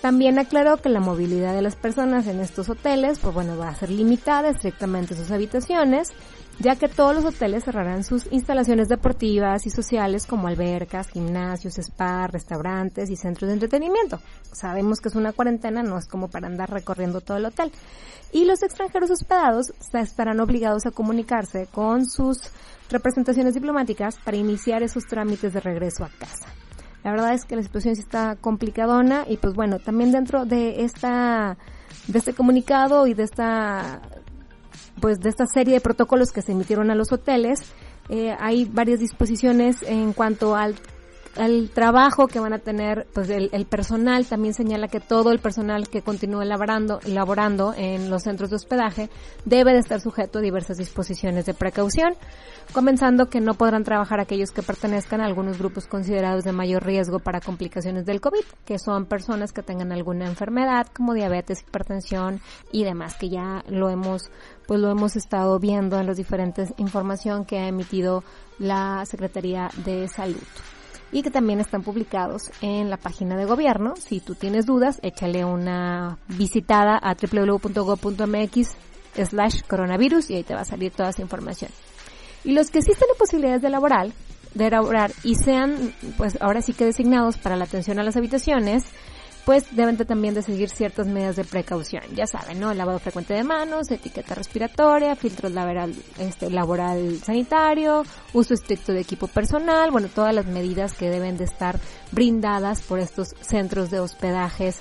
También 0.00 0.38
aclaró 0.38 0.78
que 0.78 0.88
la 0.88 1.00
movilidad 1.00 1.54
de 1.54 1.60
las 1.60 1.76
personas 1.76 2.26
en 2.26 2.40
estos 2.40 2.70
hoteles, 2.70 3.18
pues 3.18 3.34
bueno, 3.34 3.58
va 3.58 3.68
a 3.68 3.74
ser 3.74 3.90
limitada 3.90 4.48
estrictamente 4.48 5.14
sus 5.14 5.30
habitaciones 5.30 6.08
ya 6.60 6.76
que 6.76 6.88
todos 6.88 7.14
los 7.14 7.24
hoteles 7.24 7.64
cerrarán 7.64 8.04
sus 8.04 8.30
instalaciones 8.30 8.88
deportivas 8.88 9.66
y 9.66 9.70
sociales 9.70 10.26
como 10.26 10.46
albercas, 10.46 11.08
gimnasios, 11.08 11.78
spa, 11.78 12.26
restaurantes 12.26 13.08
y 13.08 13.16
centros 13.16 13.48
de 13.48 13.54
entretenimiento. 13.54 14.20
Sabemos 14.52 15.00
que 15.00 15.08
es 15.08 15.14
una 15.14 15.32
cuarentena, 15.32 15.82
no 15.82 15.96
es 15.96 16.06
como 16.06 16.28
para 16.28 16.48
andar 16.48 16.70
recorriendo 16.70 17.22
todo 17.22 17.38
el 17.38 17.46
hotel. 17.46 17.72
Y 18.30 18.44
los 18.44 18.62
extranjeros 18.62 19.10
hospedados 19.10 19.72
estarán 19.92 20.38
obligados 20.40 20.84
a 20.84 20.90
comunicarse 20.90 21.66
con 21.72 22.06
sus 22.06 22.42
representaciones 22.90 23.54
diplomáticas 23.54 24.16
para 24.22 24.36
iniciar 24.36 24.82
esos 24.82 25.06
trámites 25.06 25.54
de 25.54 25.60
regreso 25.60 26.04
a 26.04 26.10
casa. 26.10 26.46
La 27.02 27.12
verdad 27.12 27.32
es 27.32 27.46
que 27.46 27.56
la 27.56 27.62
situación 27.62 27.96
sí 27.96 28.02
está 28.02 28.36
complicadona 28.36 29.24
y 29.26 29.38
pues 29.38 29.54
bueno, 29.54 29.78
también 29.78 30.12
dentro 30.12 30.44
de 30.44 30.84
esta 30.84 31.56
de 32.06 32.18
este 32.18 32.34
comunicado 32.34 33.06
y 33.06 33.14
de 33.14 33.22
esta 33.22 34.02
pues 35.00 35.20
de 35.20 35.28
esta 35.28 35.46
serie 35.46 35.74
de 35.74 35.80
protocolos 35.80 36.32
que 36.32 36.42
se 36.42 36.52
emitieron 36.52 36.90
a 36.90 36.94
los 36.94 37.12
hoteles, 37.12 37.72
eh, 38.08 38.36
hay 38.38 38.64
varias 38.64 39.00
disposiciones 39.00 39.82
en 39.82 40.12
cuanto 40.12 40.56
al 40.56 40.76
el 41.36 41.70
trabajo 41.70 42.26
que 42.26 42.40
van 42.40 42.52
a 42.52 42.58
tener 42.58 43.06
pues 43.12 43.30
el, 43.30 43.50
el, 43.52 43.66
personal 43.66 44.26
también 44.26 44.52
señala 44.52 44.88
que 44.88 45.00
todo 45.00 45.30
el 45.30 45.38
personal 45.38 45.88
que 45.88 46.02
continúe 46.02 46.42
laborando, 46.42 47.00
laborando 47.06 47.72
en 47.76 48.10
los 48.10 48.24
centros 48.24 48.50
de 48.50 48.56
hospedaje 48.56 49.10
debe 49.44 49.72
de 49.72 49.78
estar 49.78 50.00
sujeto 50.00 50.38
a 50.38 50.42
diversas 50.42 50.76
disposiciones 50.76 51.46
de 51.46 51.54
precaución, 51.54 52.14
comenzando 52.72 53.28
que 53.28 53.40
no 53.40 53.54
podrán 53.54 53.84
trabajar 53.84 54.20
aquellos 54.20 54.50
que 54.50 54.62
pertenezcan 54.62 55.20
a 55.20 55.26
algunos 55.26 55.58
grupos 55.58 55.86
considerados 55.86 56.44
de 56.44 56.52
mayor 56.52 56.84
riesgo 56.84 57.20
para 57.20 57.40
complicaciones 57.40 58.04
del 58.06 58.20
COVID, 58.20 58.44
que 58.64 58.78
son 58.78 59.06
personas 59.06 59.52
que 59.52 59.62
tengan 59.62 59.92
alguna 59.92 60.26
enfermedad 60.26 60.88
como 60.92 61.14
diabetes, 61.14 61.62
hipertensión 61.62 62.40
y 62.72 62.84
demás, 62.84 63.14
que 63.14 63.28
ya 63.28 63.62
lo 63.68 63.88
hemos 63.88 64.30
pues 64.66 64.80
lo 64.80 64.90
hemos 64.90 65.16
estado 65.16 65.58
viendo 65.58 65.98
en 65.98 66.06
las 66.06 66.16
diferentes 66.16 66.72
información 66.76 67.44
que 67.44 67.58
ha 67.58 67.66
emitido 67.66 68.22
la 68.58 69.04
Secretaría 69.04 69.68
de 69.84 70.06
Salud 70.06 70.38
y 71.12 71.22
que 71.22 71.30
también 71.30 71.60
están 71.60 71.82
publicados 71.82 72.50
en 72.60 72.90
la 72.90 72.96
página 72.96 73.36
de 73.36 73.44
gobierno. 73.44 73.94
Si 73.96 74.20
tú 74.20 74.34
tienes 74.34 74.66
dudas, 74.66 75.00
échale 75.02 75.44
una 75.44 76.18
visitada 76.28 76.98
a 77.02 77.14
www.go.mx 77.14 78.70
slash 79.24 79.62
coronavirus 79.66 80.30
y 80.30 80.34
ahí 80.36 80.42
te 80.44 80.54
va 80.54 80.60
a 80.60 80.64
salir 80.64 80.92
toda 80.92 81.10
esa 81.10 81.22
información. 81.22 81.70
Y 82.44 82.52
los 82.52 82.70
que 82.70 82.82
sí 82.82 82.92
tienen 82.96 83.16
posibilidades 83.18 83.62
de 83.62 83.70
laborar, 83.70 84.10
de 84.54 84.66
elaborar 84.66 85.12
y 85.24 85.34
sean, 85.34 85.92
pues 86.16 86.38
ahora 86.40 86.62
sí 86.62 86.72
que 86.72 86.84
designados 86.84 87.36
para 87.36 87.56
la 87.56 87.64
atención 87.64 87.98
a 87.98 88.04
las 88.04 88.16
habitaciones, 88.16 88.84
pues 89.50 89.74
deben 89.74 89.96
también 89.96 90.32
de 90.32 90.42
seguir 90.42 90.70
ciertas 90.70 91.08
medidas 91.08 91.34
de 91.34 91.42
precaución. 91.42 92.04
Ya 92.14 92.28
saben, 92.28 92.60
¿no? 92.60 92.72
Lavado 92.72 93.00
frecuente 93.00 93.34
de 93.34 93.42
manos, 93.42 93.90
etiqueta 93.90 94.32
respiratoria, 94.36 95.16
filtros 95.16 95.50
laboral, 95.50 95.92
este, 96.20 96.50
laboral 96.50 97.18
sanitario, 97.18 98.04
uso 98.32 98.54
estricto 98.54 98.92
de 98.92 99.00
equipo 99.00 99.26
personal, 99.26 99.90
bueno, 99.90 100.06
todas 100.06 100.32
las 100.32 100.46
medidas 100.46 100.94
que 100.94 101.10
deben 101.10 101.36
de 101.36 101.46
estar 101.46 101.80
brindadas 102.12 102.80
por 102.82 103.00
estos 103.00 103.34
centros 103.40 103.90
de 103.90 103.98
hospedajes 103.98 104.78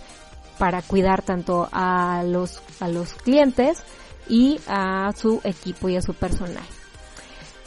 para 0.60 0.84
cuidar 0.84 1.24
tanto 1.24 1.68
a 1.72 2.22
los, 2.24 2.62
a 2.80 2.90
los 2.90 3.14
clientes 3.16 3.82
y 4.28 4.60
a 4.68 5.12
su 5.16 5.42
equipo 5.46 5.90
y 5.90 5.96
a 5.96 6.04
su 6.04 6.14
personal. 6.14 6.62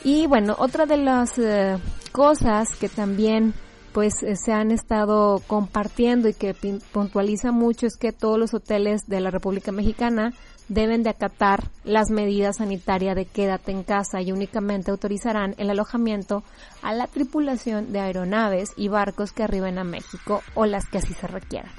Y 0.04 0.28
bueno, 0.28 0.54
otra 0.56 0.87
de 0.87 0.99
las 0.99 1.37
eh, 1.37 1.78
cosas 2.12 2.76
que 2.76 2.88
también 2.88 3.54
pues 3.92 4.22
eh, 4.22 4.37
se 4.37 4.52
han 4.52 4.70
estado 4.70 5.40
compartiendo 5.46 6.28
y 6.28 6.34
que 6.34 6.54
puntualiza 6.92 7.52
mucho 7.52 7.87
es 7.87 7.96
que 7.96 8.12
todos 8.12 8.38
los 8.38 8.54
hoteles 8.54 9.06
de 9.06 9.20
la 9.20 9.30
República 9.30 9.72
Mexicana 9.72 10.32
deben 10.68 11.02
de 11.02 11.11
acatar 11.11 11.68
las 11.84 12.11
medidas 12.11 12.56
sanitarias 12.56 13.14
de 13.14 13.26
quédate 13.26 13.72
en 13.72 13.82
casa 13.82 14.22
y 14.22 14.32
únicamente 14.32 14.90
autorizarán 14.90 15.54
el 15.58 15.70
alojamiento 15.70 16.42
a 16.82 16.94
la 16.94 17.06
tripulación 17.06 17.92
de 17.92 18.00
aeronaves 18.00 18.72
y 18.76 18.88
barcos 18.88 19.32
que 19.32 19.42
arriben 19.42 19.78
a 19.78 19.84
México 19.84 20.42
o 20.54 20.66
las 20.66 20.87
que 20.88 20.99
así 20.99 21.12
se 21.14 21.26
requieran. 21.26 21.70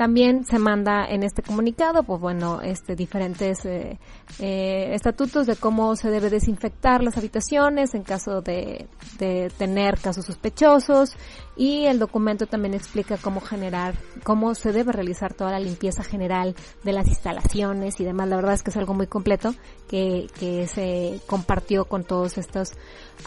También 0.00 0.46
se 0.46 0.58
manda 0.58 1.04
en 1.06 1.22
este 1.24 1.42
comunicado, 1.42 2.04
pues 2.04 2.18
bueno, 2.22 2.62
este 2.62 2.96
diferentes 2.96 3.66
eh, 3.66 3.98
eh, 4.38 4.94
estatutos 4.94 5.46
de 5.46 5.56
cómo 5.56 5.94
se 5.94 6.08
debe 6.08 6.30
desinfectar 6.30 7.02
las 7.02 7.18
habitaciones 7.18 7.92
en 7.92 8.02
caso 8.02 8.40
de, 8.40 8.88
de 9.18 9.52
tener 9.58 9.98
casos 10.00 10.24
sospechosos 10.24 11.12
y 11.56 11.86
el 11.86 11.98
documento 11.98 12.46
también 12.46 12.74
explica 12.74 13.16
cómo 13.18 13.40
generar, 13.40 13.94
cómo 14.22 14.54
se 14.54 14.72
debe 14.72 14.92
realizar 14.92 15.34
toda 15.34 15.50
la 15.50 15.60
limpieza 15.60 16.02
general 16.02 16.54
de 16.84 16.92
las 16.92 17.08
instalaciones 17.08 18.00
y 18.00 18.04
demás. 18.04 18.28
La 18.28 18.36
verdad 18.36 18.54
es 18.54 18.62
que 18.62 18.70
es 18.70 18.76
algo 18.76 18.94
muy 18.94 19.06
completo 19.06 19.54
que, 19.88 20.26
que 20.38 20.66
se 20.68 21.20
compartió 21.26 21.84
con 21.84 22.04
todos 22.04 22.38
estos, 22.38 22.70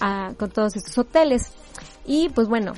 uh, 0.02 0.34
con 0.36 0.50
todos 0.50 0.76
estos 0.76 0.98
hoteles. 0.98 1.52
Y 2.06 2.30
pues 2.30 2.50
bueno, 2.50 2.74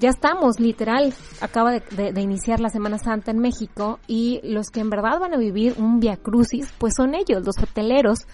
ya 0.00 0.10
estamos, 0.10 0.58
literal, 0.58 1.14
acaba 1.40 1.70
de, 1.70 2.12
de, 2.12 2.20
iniciar 2.20 2.58
la 2.58 2.68
Semana 2.68 2.98
Santa 2.98 3.30
en 3.30 3.38
México 3.38 4.00
y 4.08 4.40
los 4.42 4.70
que 4.70 4.80
en 4.80 4.90
verdad 4.90 5.20
van 5.20 5.34
a 5.34 5.36
vivir 5.36 5.76
un 5.78 6.00
via 6.00 6.16
crucis, 6.16 6.72
pues 6.78 6.94
son 6.96 7.14
ellos, 7.14 7.44
los 7.44 7.56
hoteleros, 7.58 8.26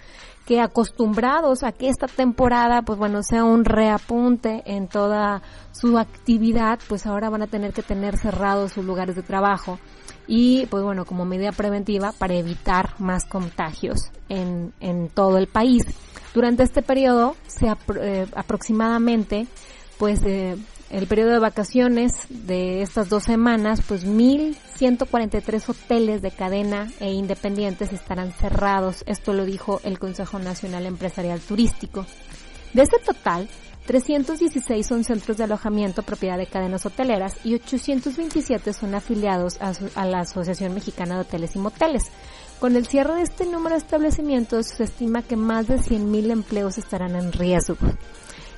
que 0.45 0.59
acostumbrados 0.59 1.63
a 1.63 1.71
que 1.71 1.89
esta 1.89 2.07
temporada, 2.07 2.81
pues 2.81 2.97
bueno, 2.97 3.21
sea 3.23 3.43
un 3.43 3.63
reapunte 3.63 4.63
en 4.65 4.87
toda 4.87 5.41
su 5.71 5.97
actividad, 5.97 6.79
pues 6.87 7.05
ahora 7.05 7.29
van 7.29 7.43
a 7.43 7.47
tener 7.47 7.73
que 7.73 7.83
tener 7.83 8.17
cerrados 8.17 8.73
sus 8.73 8.85
lugares 8.85 9.15
de 9.15 9.23
trabajo 9.23 9.79
y 10.27 10.65
pues 10.67 10.83
bueno, 10.83 11.05
como 11.05 11.25
medida 11.25 11.51
preventiva 11.51 12.13
para 12.17 12.35
evitar 12.35 12.99
más 12.99 13.25
contagios 13.25 14.11
en, 14.29 14.73
en 14.79 15.09
todo 15.09 15.37
el 15.37 15.47
país. 15.47 15.85
Durante 16.33 16.63
este 16.63 16.81
periodo 16.81 17.35
se 17.47 17.67
eh, 17.67 18.27
aproximadamente 18.35 19.47
pues 19.97 20.21
eh, 20.25 20.57
el 20.91 21.07
periodo 21.07 21.31
de 21.31 21.39
vacaciones 21.39 22.13
de 22.29 22.81
estas 22.81 23.07
dos 23.07 23.23
semanas, 23.23 23.81
pues 23.87 24.05
1.143 24.05 25.69
hoteles 25.69 26.21
de 26.21 26.31
cadena 26.31 26.91
e 26.99 27.11
independientes 27.13 27.93
estarán 27.93 28.33
cerrados. 28.33 29.03
Esto 29.07 29.33
lo 29.33 29.45
dijo 29.45 29.79
el 29.83 29.99
Consejo 29.99 30.37
Nacional 30.39 30.85
Empresarial 30.85 31.39
Turístico. 31.39 32.05
De 32.73 32.83
este 32.83 32.99
total, 32.99 33.47
316 33.85 34.85
son 34.85 35.03
centros 35.03 35.37
de 35.37 35.45
alojamiento 35.45 36.03
propiedad 36.03 36.37
de 36.37 36.47
cadenas 36.47 36.85
hoteleras 36.85 37.37
y 37.45 37.55
827 37.55 38.73
son 38.73 38.93
afiliados 38.93 39.59
a, 39.61 40.05
la 40.05 40.19
Asociación 40.19 40.73
Mexicana 40.73 41.15
de 41.15 41.21
Hoteles 41.21 41.55
y 41.55 41.59
Moteles. 41.59 42.03
Con 42.59 42.75
el 42.75 42.85
cierre 42.85 43.15
de 43.15 43.23
este 43.23 43.45
número 43.45 43.75
de 43.75 43.81
establecimientos 43.81 44.67
se 44.67 44.83
estima 44.83 45.23
que 45.23 45.35
más 45.35 45.67
de 45.67 45.77
100.000 45.77 46.31
empleos 46.31 46.77
estarán 46.77 47.15
en 47.15 47.31
riesgo 47.31 47.77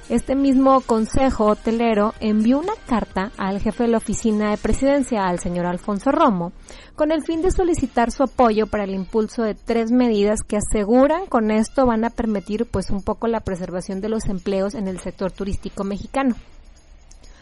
este 0.09 0.35
mismo 0.35 0.81
consejo 0.81 1.45
hotelero 1.45 2.13
envió 2.19 2.59
una 2.59 2.73
carta 2.87 3.31
al 3.37 3.59
jefe 3.61 3.83
de 3.83 3.89
la 3.89 3.97
oficina 3.97 4.51
de 4.51 4.57
presidencia, 4.57 5.27
al 5.27 5.39
señor 5.39 5.65
Alfonso 5.65 6.11
Romo, 6.11 6.51
con 6.95 7.11
el 7.11 7.23
fin 7.23 7.41
de 7.41 7.51
solicitar 7.51 8.11
su 8.11 8.23
apoyo 8.23 8.67
para 8.67 8.83
el 8.83 8.93
impulso 8.93 9.43
de 9.43 9.55
tres 9.55 9.91
medidas 9.91 10.41
que 10.41 10.57
aseguran 10.57 11.25
con 11.25 11.51
esto 11.51 11.85
van 11.85 12.03
a 12.03 12.09
permitir 12.09 12.65
pues 12.65 12.89
un 12.89 13.01
poco 13.01 13.27
la 13.27 13.39
preservación 13.39 14.01
de 14.01 14.09
los 14.09 14.25
empleos 14.25 14.75
en 14.75 14.87
el 14.87 14.99
sector 14.99 15.31
turístico 15.31 15.83
mexicano. 15.83 16.35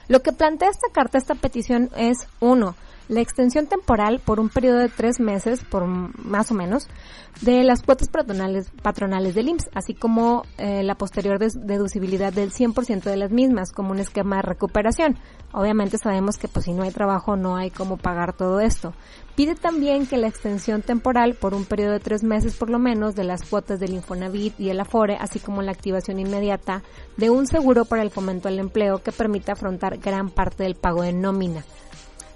Lo 0.07 0.21
que 0.21 0.31
plantea 0.31 0.69
esta 0.69 0.91
carta, 0.93 1.17
esta 1.17 1.35
petición 1.35 1.89
es 1.95 2.27
uno, 2.39 2.75
la 3.07 3.21
extensión 3.21 3.67
temporal 3.67 4.19
por 4.23 4.39
un 4.39 4.49
periodo 4.49 4.77
de 4.77 4.89
tres 4.89 5.19
meses, 5.19 5.63
por 5.63 5.85
más 5.85 6.51
o 6.51 6.53
menos, 6.53 6.87
de 7.41 7.63
las 7.63 7.81
cuotas 7.81 8.09
patronales, 8.09 8.69
patronales 8.81 9.35
del 9.35 9.49
IMSS, 9.49 9.69
así 9.73 9.93
como 9.93 10.43
eh, 10.57 10.83
la 10.83 10.95
posterior 10.95 11.39
deducibilidad 11.39 12.31
del 12.31 12.51
100% 12.51 13.03
de 13.03 13.17
las 13.17 13.31
mismas, 13.31 13.71
como 13.71 13.91
un 13.91 13.99
esquema 13.99 14.37
de 14.37 14.41
recuperación. 14.43 15.17
Obviamente 15.53 15.97
sabemos 15.97 16.37
que 16.37 16.47
pues 16.47 16.65
si 16.65 16.73
no 16.73 16.83
hay 16.83 16.91
trabajo 16.91 17.35
no 17.35 17.57
hay 17.57 17.71
cómo 17.71 17.97
pagar 17.97 18.33
todo 18.33 18.59
esto. 18.59 18.93
Pide 19.35 19.55
también 19.55 20.05
que 20.05 20.17
la 20.17 20.27
extensión 20.27 20.81
temporal 20.81 21.35
por 21.35 21.53
un 21.53 21.65
periodo 21.65 21.93
de 21.93 21.99
tres 21.99 22.23
meses 22.23 22.55
por 22.55 22.69
lo 22.69 22.79
menos 22.79 23.15
de 23.15 23.23
las 23.23 23.43
cuotas 23.43 23.79
del 23.79 23.93
Infonavit 23.93 24.59
y 24.59 24.69
el 24.69 24.79
Afore, 24.79 25.17
así 25.19 25.39
como 25.39 25.61
la 25.61 25.71
activación 25.71 26.19
inmediata 26.19 26.83
de 27.17 27.29
un 27.29 27.47
seguro 27.47 27.85
para 27.85 28.03
el 28.03 28.11
fomento 28.11 28.47
al 28.47 28.59
empleo 28.59 29.01
que 29.01 29.11
permita 29.11 29.53
afrontar 29.53 29.97
gran 29.97 30.29
parte 30.29 30.63
del 30.63 30.75
pago 30.75 31.01
de 31.01 31.13
nómina. 31.13 31.63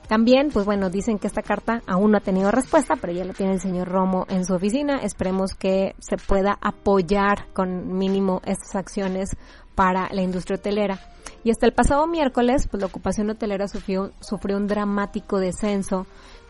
También, 0.07 0.49
pues 0.51 0.65
bueno, 0.65 0.89
dicen 0.89 1.17
que 1.17 1.27
esta 1.27 1.41
carta 1.41 1.81
aún 1.87 2.11
no 2.11 2.17
ha 2.17 2.21
tenido 2.21 2.51
respuesta, 2.51 2.95
pero 2.95 3.13
ya 3.13 3.25
lo 3.25 3.33
tiene 3.33 3.53
el 3.53 3.59
señor 3.59 3.87
Romo 3.87 4.25
en 4.29 4.45
su 4.45 4.53
oficina. 4.53 4.97
Esperemos 4.97 5.53
que 5.53 5.95
se 5.99 6.17
pueda 6.17 6.57
apoyar 6.61 7.47
con 7.53 7.97
mínimo 7.97 8.41
estas 8.45 8.75
acciones 8.75 9.35
para 9.73 10.09
la 10.11 10.21
industria 10.21 10.57
hotelera. 10.57 10.99
Y 11.43 11.51
hasta 11.51 11.65
el 11.65 11.73
pasado 11.73 12.07
miércoles, 12.07 12.67
pues 12.69 12.81
la 12.81 12.87
ocupación 12.87 13.29
hotelera 13.29 13.67
sufrió, 13.67 14.11
sufrió 14.19 14.57
un 14.57 14.67
dramático 14.67 15.39
descenso 15.39 16.05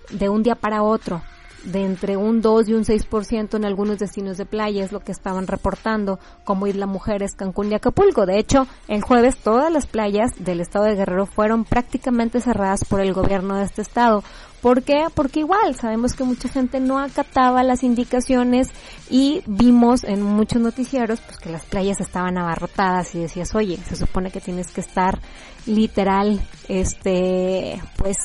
de 0.09 0.29
un 0.29 0.43
día 0.43 0.55
para 0.55 0.83
otro 0.83 1.21
de 1.65 1.84
entre 1.84 2.17
un 2.17 2.41
2 2.41 2.69
y 2.69 2.74
un 2.74 2.84
6% 2.84 3.55
en 3.55 3.65
algunos 3.65 4.00
destinos 4.00 4.38
de 4.38 4.45
playa, 4.45 4.84
es 4.84 4.91
lo 4.91 5.00
que 5.00 5.12
estaban 5.12 5.48
reportando, 5.48 6.19
como 6.43 6.67
Isla 6.67 6.86
Mujeres, 6.86 7.36
Cancún 7.36 7.72
y 7.72 7.75
Acapulco. 7.75 8.25
De 8.25 8.39
hecho, 8.39 8.67
el 8.88 9.01
jueves 9.01 9.38
todas 9.38 9.72
las 9.72 9.88
playas 9.88 10.31
del 10.38 10.62
estado 10.62 10.86
de 10.86 10.95
Guerrero 10.95 11.25
fueron 11.25 11.65
prácticamente 11.65 12.39
cerradas 12.39 12.86
por 12.86 13.01
el 13.01 13.13
gobierno 13.13 13.55
de 13.57 13.65
este 13.65 13.81
estado. 13.81 14.24
¿Por 14.62 14.81
qué? 14.81 15.05
Porque 15.13 15.41
igual 15.41 15.75
sabemos 15.75 16.13
que 16.13 16.24
mucha 16.24 16.50
gente 16.50 16.79
no 16.79 16.98
acataba 16.98 17.62
las 17.62 17.84
indicaciones 17.84 18.69
y 19.12 19.43
vimos 19.45 20.03
en 20.03 20.24
muchos 20.24 20.60
noticieros 20.60 21.22
pues 21.22 21.38
que 21.38 21.51
las 21.51 21.63
playas 21.65 22.00
estaban 22.01 22.38
abarrotadas 22.39 23.13
y 23.13 23.19
decías, 23.19 23.53
oye, 23.53 23.77
se 23.88 23.95
supone 23.95 24.31
que 24.31 24.41
tienes 24.41 24.72
que 24.72 24.81
estar 24.81 25.19
literal, 25.67 26.41
este, 26.67 27.79
pues 27.98 28.17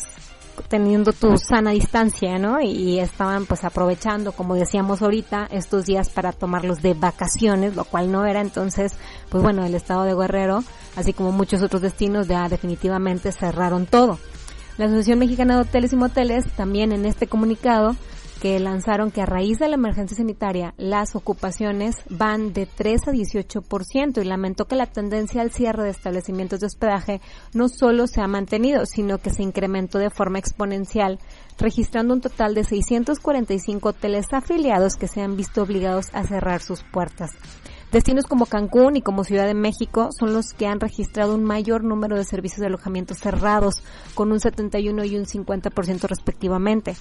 teniendo 0.68 1.12
tu 1.12 1.36
sana 1.38 1.70
distancia, 1.70 2.38
¿no? 2.38 2.60
Y 2.60 2.98
estaban 2.98 3.46
pues 3.46 3.64
aprovechando, 3.64 4.32
como 4.32 4.54
decíamos 4.54 5.02
ahorita, 5.02 5.48
estos 5.50 5.86
días 5.86 6.08
para 6.08 6.32
tomarlos 6.32 6.82
de 6.82 6.94
vacaciones, 6.94 7.76
lo 7.76 7.84
cual 7.84 8.10
no 8.10 8.26
era 8.26 8.40
entonces, 8.40 8.94
pues 9.28 9.42
bueno, 9.42 9.64
el 9.64 9.74
estado 9.74 10.04
de 10.04 10.14
Guerrero, 10.14 10.64
así 10.96 11.12
como 11.12 11.32
muchos 11.32 11.62
otros 11.62 11.82
destinos 11.82 12.28
ya 12.28 12.48
definitivamente 12.48 13.32
cerraron 13.32 13.86
todo. 13.86 14.18
La 14.78 14.86
Asociación 14.86 15.18
Mexicana 15.18 15.56
de 15.56 15.62
Hoteles 15.62 15.92
y 15.92 15.96
Moteles 15.96 16.46
también 16.52 16.92
en 16.92 17.04
este 17.04 17.26
comunicado 17.26 17.96
que 18.40 18.58
lanzaron 18.58 19.10
que 19.10 19.20
a 19.20 19.26
raíz 19.26 19.58
de 19.58 19.68
la 19.68 19.74
emergencia 19.74 20.16
sanitaria 20.16 20.72
las 20.78 21.14
ocupaciones 21.14 21.96
van 22.08 22.54
de 22.54 22.66
3 22.66 23.08
a 23.08 23.12
18% 23.12 24.20
y 24.20 24.24
lamentó 24.24 24.64
que 24.64 24.76
la 24.76 24.86
tendencia 24.86 25.42
al 25.42 25.52
cierre 25.52 25.84
de 25.84 25.90
establecimientos 25.90 26.60
de 26.60 26.66
hospedaje 26.66 27.20
no 27.52 27.68
solo 27.68 28.06
se 28.06 28.22
ha 28.22 28.26
mantenido, 28.26 28.86
sino 28.86 29.18
que 29.18 29.30
se 29.30 29.42
incrementó 29.42 29.98
de 29.98 30.10
forma 30.10 30.38
exponencial, 30.38 31.18
registrando 31.58 32.14
un 32.14 32.22
total 32.22 32.54
de 32.54 32.64
645 32.64 33.90
hoteles 33.90 34.26
afiliados 34.32 34.96
que 34.96 35.06
se 35.08 35.20
han 35.20 35.36
visto 35.36 35.62
obligados 35.62 36.06
a 36.14 36.24
cerrar 36.24 36.62
sus 36.62 36.82
puertas. 36.82 37.32
Destinos 37.92 38.26
como 38.26 38.46
Cancún 38.46 38.96
y 38.96 39.02
como 39.02 39.24
Ciudad 39.24 39.46
de 39.46 39.54
México 39.54 40.10
son 40.16 40.32
los 40.32 40.52
que 40.52 40.66
han 40.66 40.78
registrado 40.78 41.34
un 41.34 41.42
mayor 41.42 41.82
número 41.82 42.16
de 42.16 42.24
servicios 42.24 42.60
de 42.60 42.66
alojamiento 42.66 43.14
cerrados, 43.14 43.82
con 44.14 44.30
un 44.30 44.38
71 44.38 45.04
y 45.04 45.16
un 45.16 45.24
50% 45.24 46.02
respectivamente. 46.02 46.94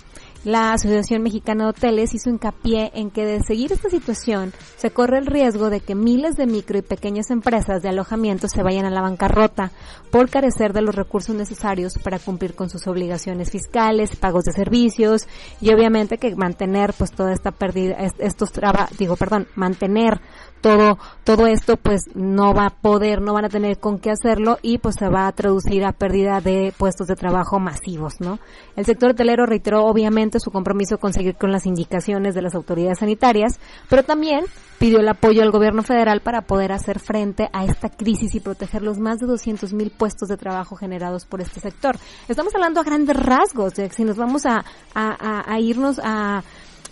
La 0.43 0.73
Asociación 0.73 1.21
Mexicana 1.21 1.65
de 1.65 1.69
Hoteles 1.71 2.15
hizo 2.15 2.31
hincapié 2.31 2.91
en 2.95 3.11
que 3.11 3.25
de 3.25 3.41
seguir 3.43 3.71
esta 3.71 3.89
situación 3.89 4.51
se 4.77 4.89
corre 4.89 5.19
el 5.19 5.27
riesgo 5.27 5.69
de 5.69 5.79
que 5.79 5.93
miles 5.93 6.37
de 6.37 6.47
micro 6.47 6.79
y 6.79 6.81
pequeñas 6.81 7.29
empresas 7.29 7.83
de 7.83 7.89
alojamiento 7.89 8.47
se 8.47 8.63
vayan 8.63 8.85
a 8.85 8.89
la 8.89 9.01
bancarrota 9.01 9.71
por 10.11 10.29
carecer 10.29 10.73
de 10.73 10.81
los 10.81 10.95
recursos 10.95 11.35
necesarios 11.35 11.93
para 12.03 12.17
cumplir 12.17 12.55
con 12.55 12.69
sus 12.69 12.87
obligaciones 12.87 13.51
fiscales, 13.51 14.15
pagos 14.15 14.45
de 14.45 14.53
servicios 14.53 15.27
y 15.61 15.71
obviamente 15.71 16.17
que 16.17 16.35
mantener 16.35 16.93
pues 16.97 17.11
toda 17.11 17.31
esta 17.31 17.51
pérdida, 17.51 17.97
estos 18.17 18.51
traba, 18.51 18.89
digo 18.97 19.15
perdón, 19.15 19.47
mantener 19.55 20.19
todo, 20.61 20.78
todo 21.23 21.47
esto 21.47 21.77
pues 21.77 22.03
no 22.15 22.53
va 22.53 22.67
a 22.67 22.69
poder, 22.69 23.21
no 23.21 23.33
van 23.33 23.45
a 23.45 23.49
tener 23.49 23.79
con 23.79 23.99
qué 23.99 24.11
hacerlo 24.11 24.57
y 24.61 24.77
pues 24.77 24.95
se 24.97 25.09
va 25.09 25.27
a 25.27 25.31
traducir 25.31 25.85
a 25.85 25.91
pérdida 25.91 26.41
de 26.41 26.73
puestos 26.77 27.07
de 27.07 27.15
trabajo 27.15 27.59
masivos, 27.59 28.19
¿no? 28.19 28.39
El 28.75 28.85
sector 28.85 29.11
hotelero 29.11 29.45
reiteró 29.45 29.85
obviamente 29.85 30.39
su 30.39 30.51
compromiso 30.51 30.97
con 30.97 31.13
seguir 31.13 31.35
con 31.35 31.51
las 31.51 31.65
indicaciones 31.65 32.35
de 32.35 32.41
las 32.41 32.55
autoridades 32.55 32.99
sanitarias, 32.99 33.59
pero 33.89 34.03
también 34.03 34.45
pidió 34.79 34.99
el 34.99 35.09
apoyo 35.09 35.43
al 35.43 35.51
gobierno 35.51 35.83
federal 35.83 36.21
para 36.21 36.41
poder 36.41 36.71
hacer 36.71 36.99
frente 36.99 37.49
a 37.51 37.65
esta 37.65 37.89
crisis 37.89 38.33
y 38.33 38.39
proteger 38.39 38.81
los 38.81 38.97
más 38.97 39.19
de 39.19 39.27
200 39.27 39.73
mil 39.73 39.91
puestos 39.91 40.29
de 40.29 40.37
trabajo 40.37 40.75
generados 40.75 41.25
por 41.25 41.41
este 41.41 41.59
sector. 41.59 41.97
Estamos 42.27 42.55
hablando 42.55 42.79
a 42.79 42.83
grandes 42.83 43.17
rasgos, 43.17 43.73
si 43.91 44.03
nos 44.03 44.15
vamos 44.15 44.45
a, 44.45 44.63
a 44.95 45.59
irnos 45.59 45.99
a 46.03 46.43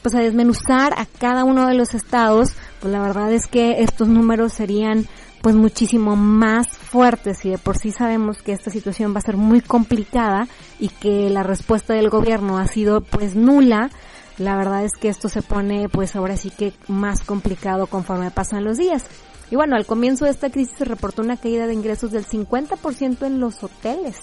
pues 0.02 0.16
a 0.16 0.20
desmenuzar 0.20 0.94
a 0.98 1.06
cada 1.06 1.44
uno 1.44 1.68
de 1.68 1.74
los 1.74 1.94
estados, 1.94 2.54
pues 2.80 2.92
la 2.92 3.02
verdad 3.02 3.32
es 3.32 3.48
que 3.48 3.82
estos 3.82 4.08
números 4.08 4.54
serían 4.54 5.08
pues 5.42 5.56
muchísimo 5.56 6.16
más 6.16 6.68
fuertes 6.68 7.46
y 7.46 7.50
de 7.52 7.58
por 7.58 7.78
sí 7.78 7.92
sabemos 7.92 8.42
que 8.42 8.54
esta 8.54 8.72
situación 8.72 9.14
va 9.14 9.20
a 9.20 9.22
ser 9.22 9.38
muy 9.38 9.62
complicada 9.62 10.48
y 10.80 10.90
que 10.90 11.30
la 11.30 11.44
respuesta 11.44 11.94
del 11.94 12.10
gobierno 12.10 12.58
ha 12.58 12.68
sido 12.68 13.02
pues 13.02 13.36
nula, 13.36 13.90
la 14.38 14.56
verdad 14.56 14.84
es 14.84 14.94
que 15.00 15.10
esto 15.10 15.30
se 15.30 15.42
pone 15.42 15.90
pues 15.90 16.16
ahora 16.16 16.38
sí 16.38 16.50
que 16.50 16.74
más 16.88 17.24
complicado 17.24 17.88
conforme 17.88 18.32
pasan 18.32 18.64
los 18.64 18.78
días. 18.78 19.06
Y 19.50 19.56
bueno, 19.56 19.76
al 19.76 19.86
comienzo 19.86 20.26
de 20.26 20.32
esta 20.32 20.50
crisis 20.50 20.76
se 20.78 20.86
reportó 20.86 21.22
una 21.22 21.38
caída 21.38 21.68
de 21.68 21.74
ingresos 21.74 22.12
del 22.12 22.26
50% 22.26 23.26
en 23.26 23.40
los 23.40 23.64
hoteles. 23.64 24.18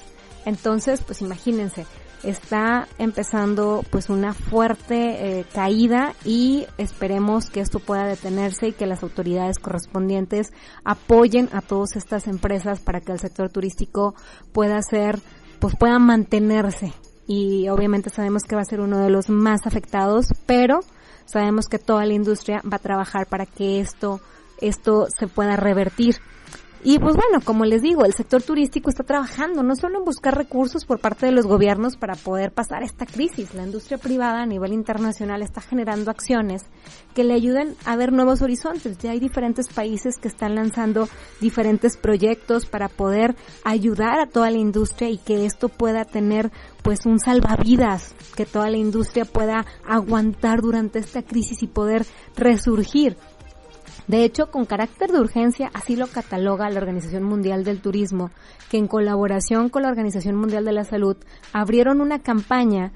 Entonces, 0.45 1.01
pues 1.01 1.23
imagínense, 1.23 1.87
está 2.25 2.89
empezando 2.99 3.85
pues 3.91 4.09
una 4.09 4.33
fuerte 4.33 5.41
eh, 5.41 5.45
caída 5.53 6.15
y 6.25 6.67
esperemos 6.79 7.51
que 7.51 7.61
esto 7.61 7.79
pueda 7.79 8.07
detenerse 8.07 8.69
y 8.69 8.73
que 8.73 8.87
las 8.87 9.03
autoridades 9.03 9.59
correspondientes 9.59 10.53
apoyen 10.85 11.49
a 11.53 11.61
todas 11.61 11.97
estas 11.97 12.27
empresas 12.27 12.81
para 12.81 13.01
que 13.01 13.13
el 13.13 13.21
sector 13.21 13.51
turístico 13.51 14.15
pueda 14.53 14.81
ser 14.83 15.21
pues 15.61 15.77
pueda 15.77 15.99
mantenerse. 15.99 16.93
Y 17.27 17.69
obviamente 17.69 18.11
sabemos 18.11 18.43
que 18.43 18.55
va 18.55 18.63
a 18.63 18.67
ser 18.67 18.81
uno 18.81 18.99
de 18.99 19.11
los 19.11 19.29
más 19.29 19.67
afectados 19.67 20.27
pero 20.47 20.81
sabemos 21.27 21.69
que 21.69 21.79
toda 21.79 22.05
la 22.05 22.15
industria 22.15 22.61
va 22.71 22.77
a 22.77 22.81
trabajar 22.81 23.27
para 23.27 23.47
que 23.47 23.81
esto 23.81 24.21
esto 24.61 25.07
se 25.17 25.27
pueda 25.27 25.57
revertir 25.57 26.17
y 26.85 26.99
pues 26.99 27.17
bueno, 27.17 27.41
como 27.43 27.65
les 27.65 27.81
digo, 27.81 28.05
el 28.05 28.13
sector 28.13 28.43
turístico 28.43 28.91
está 28.91 29.05
trabajando 29.05 29.63
no 29.63 29.75
solo 29.75 29.99
en 29.99 30.05
buscar 30.05 30.37
recursos 30.37 30.85
por 30.85 31.01
parte 31.01 31.25
de 31.25 31.33
los 31.33 31.47
gobiernos 31.47 31.97
para 31.97 32.15
poder 32.15 32.53
pasar 32.53 32.83
esta 32.83 33.07
crisis, 33.07 33.55
la 33.55 33.65
industria 33.65 33.97
privada 33.97 34.43
a 34.43 34.47
nivel 34.47 34.75
internacional 34.75 35.41
está 35.41 35.63
generando 35.63 36.11
acciones 36.11 36.63
que 37.15 37.25
le 37.25 37.33
ayuden 37.33 37.75
a 37.87 37.97
ver 37.97 38.13
nuevos 38.13 38.43
horizontes. 38.43 38.99
Ya 38.99 39.13
hay 39.13 39.21
diferentes 39.21 39.69
países 39.69 40.19
que 40.19 40.29
están 40.29 40.55
lanzando 40.55 41.09
diferentes 41.41 41.97
proyectos 41.97 42.67
para 42.67 42.89
poder 42.89 43.35
ayudar 43.65 44.21
a 44.21 44.27
toda 44.27 44.51
la 44.51 44.59
industria 44.59 45.09
y 45.09 45.17
que 45.17 45.47
esto 45.47 45.69
pueda 45.71 46.05
tener 46.05 46.51
pues 46.83 47.07
un 47.07 47.19
salvavidas, 47.19 48.15
que 48.37 48.45
toda 48.45 48.69
la 48.69 48.77
industria 48.77 49.25
pueda 49.25 49.65
aguantar 49.87 50.61
durante 50.61 50.99
esta 50.99 51.23
crisis 51.23 51.63
y 51.63 51.67
poder 51.67 52.05
resurgir. 52.37 53.17
De 54.07 54.25
hecho, 54.25 54.51
con 54.51 54.67
carácter 54.67 55.11
de 55.11 55.21
urgencia, 55.21 55.71
así 55.73 55.97
lo 55.97 56.07
cataloga 56.07 56.69
la 56.69 56.81
Organización 56.81 57.23
Mundial 57.23 57.65
del 57.65 57.81
Turismo, 57.81 58.31
que 58.71 58.77
en 58.77 58.87
colaboración 58.87 59.71
con 59.71 59.83
la 59.83 59.89
Organización 59.89 60.37
Mundial 60.37 60.65
de 60.67 60.73
la 60.73 60.85
Salud 60.85 61.17
abrieron 61.53 62.03
una 62.03 62.21
campaña 62.21 62.93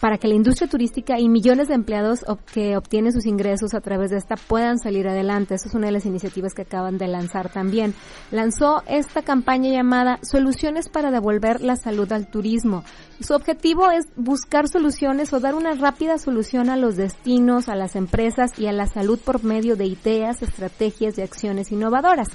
para 0.00 0.18
que 0.18 0.28
la 0.28 0.34
industria 0.34 0.68
turística 0.68 1.18
y 1.18 1.28
millones 1.28 1.68
de 1.68 1.74
empleados 1.74 2.24
que 2.52 2.76
obtienen 2.76 3.12
sus 3.12 3.26
ingresos 3.26 3.74
a 3.74 3.80
través 3.80 4.10
de 4.10 4.18
esta 4.18 4.36
puedan 4.36 4.78
salir 4.78 5.08
adelante. 5.08 5.54
Esa 5.54 5.68
es 5.68 5.74
una 5.74 5.86
de 5.86 5.92
las 5.92 6.06
iniciativas 6.06 6.54
que 6.54 6.62
acaban 6.62 6.98
de 6.98 7.08
lanzar 7.08 7.50
también. 7.50 7.94
Lanzó 8.30 8.82
esta 8.86 9.22
campaña 9.22 9.70
llamada 9.70 10.18
Soluciones 10.22 10.88
para 10.88 11.10
devolver 11.10 11.60
la 11.60 11.76
salud 11.76 12.10
al 12.12 12.28
turismo. 12.28 12.84
Su 13.20 13.34
objetivo 13.34 13.90
es 13.90 14.06
buscar 14.16 14.68
soluciones 14.68 15.32
o 15.32 15.40
dar 15.40 15.54
una 15.54 15.74
rápida 15.74 16.18
solución 16.18 16.70
a 16.70 16.76
los 16.76 16.96
destinos, 16.96 17.68
a 17.68 17.76
las 17.76 17.96
empresas 17.96 18.58
y 18.58 18.66
a 18.66 18.72
la 18.72 18.86
salud 18.86 19.18
por 19.18 19.42
medio 19.44 19.76
de 19.76 19.86
ideas, 19.86 20.42
estrategias 20.42 21.18
y 21.18 21.22
acciones 21.22 21.72
innovadoras. 21.72 22.28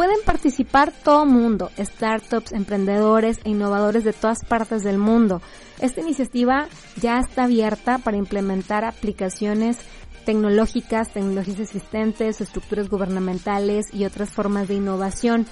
Pueden 0.00 0.22
participar 0.24 0.94
todo 1.04 1.26
mundo, 1.26 1.70
startups, 1.78 2.52
emprendedores 2.52 3.38
e 3.44 3.50
innovadores 3.50 4.02
de 4.02 4.14
todas 4.14 4.42
partes 4.46 4.82
del 4.82 4.96
mundo. 4.96 5.42
Esta 5.78 6.00
iniciativa 6.00 6.68
ya 6.98 7.18
está 7.18 7.44
abierta 7.44 7.98
para 7.98 8.16
implementar 8.16 8.86
aplicaciones 8.86 9.76
tecnológicas, 10.24 11.12
tecnologías 11.12 11.60
existentes, 11.60 12.40
estructuras 12.40 12.88
gubernamentales 12.88 13.92
y 13.92 14.06
otras 14.06 14.30
formas 14.30 14.68
de 14.68 14.76
innovación. 14.76 15.44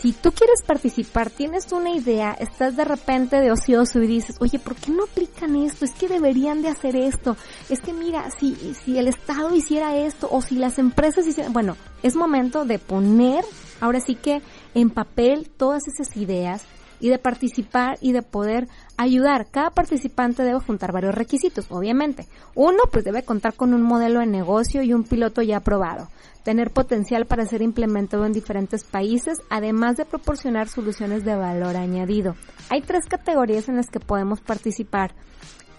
Si 0.00 0.12
tú 0.12 0.32
quieres 0.32 0.60
participar, 0.66 1.30
tienes 1.30 1.72
una 1.72 1.90
idea, 1.90 2.36
estás 2.38 2.76
de 2.76 2.84
repente 2.84 3.40
de 3.40 3.50
ocioso 3.50 4.02
y 4.02 4.06
dices, 4.06 4.36
oye, 4.40 4.58
¿por 4.58 4.76
qué 4.76 4.90
no 4.90 5.04
aplican 5.04 5.56
esto? 5.56 5.86
Es 5.86 5.92
que 5.92 6.08
deberían 6.08 6.60
de 6.60 6.68
hacer 6.68 6.94
esto. 6.94 7.38
Es 7.70 7.80
que 7.80 7.94
mira, 7.94 8.30
si, 8.38 8.54
si 8.84 8.98
el 8.98 9.08
Estado 9.08 9.54
hiciera 9.54 9.96
esto 9.96 10.28
o 10.30 10.42
si 10.42 10.56
las 10.56 10.78
empresas 10.78 11.26
hicieran, 11.26 11.54
bueno, 11.54 11.74
es 12.02 12.16
momento 12.16 12.66
de 12.66 12.78
poner 12.78 13.44
ahora 13.80 14.00
sí 14.00 14.14
que 14.14 14.42
en 14.74 14.90
papel 14.90 15.48
todas 15.50 15.82
esas 15.88 16.16
ideas 16.16 16.64
y 17.00 17.10
de 17.10 17.18
participar 17.18 17.98
y 18.00 18.12
de 18.12 18.22
poder 18.22 18.68
ayudar. 18.96 19.46
Cada 19.50 19.70
participante 19.70 20.42
debe 20.42 20.60
juntar 20.60 20.92
varios 20.92 21.14
requisitos, 21.14 21.66
obviamente. 21.70 22.26
Uno, 22.54 22.78
pues 22.90 23.04
debe 23.04 23.22
contar 23.22 23.54
con 23.54 23.74
un 23.74 23.82
modelo 23.82 24.20
de 24.20 24.26
negocio 24.26 24.82
y 24.82 24.92
un 24.92 25.04
piloto 25.04 25.42
ya 25.42 25.58
aprobado. 25.58 26.08
Tener 26.44 26.70
potencial 26.70 27.26
para 27.26 27.44
ser 27.46 27.62
implementado 27.62 28.24
en 28.26 28.32
diferentes 28.32 28.84
países, 28.84 29.38
además 29.50 29.96
de 29.96 30.06
proporcionar 30.06 30.68
soluciones 30.68 31.24
de 31.24 31.36
valor 31.36 31.76
añadido. 31.76 32.34
Hay 32.70 32.80
tres 32.80 33.04
categorías 33.06 33.68
en 33.68 33.76
las 33.76 33.88
que 33.88 34.00
podemos 34.00 34.40
participar. 34.40 35.14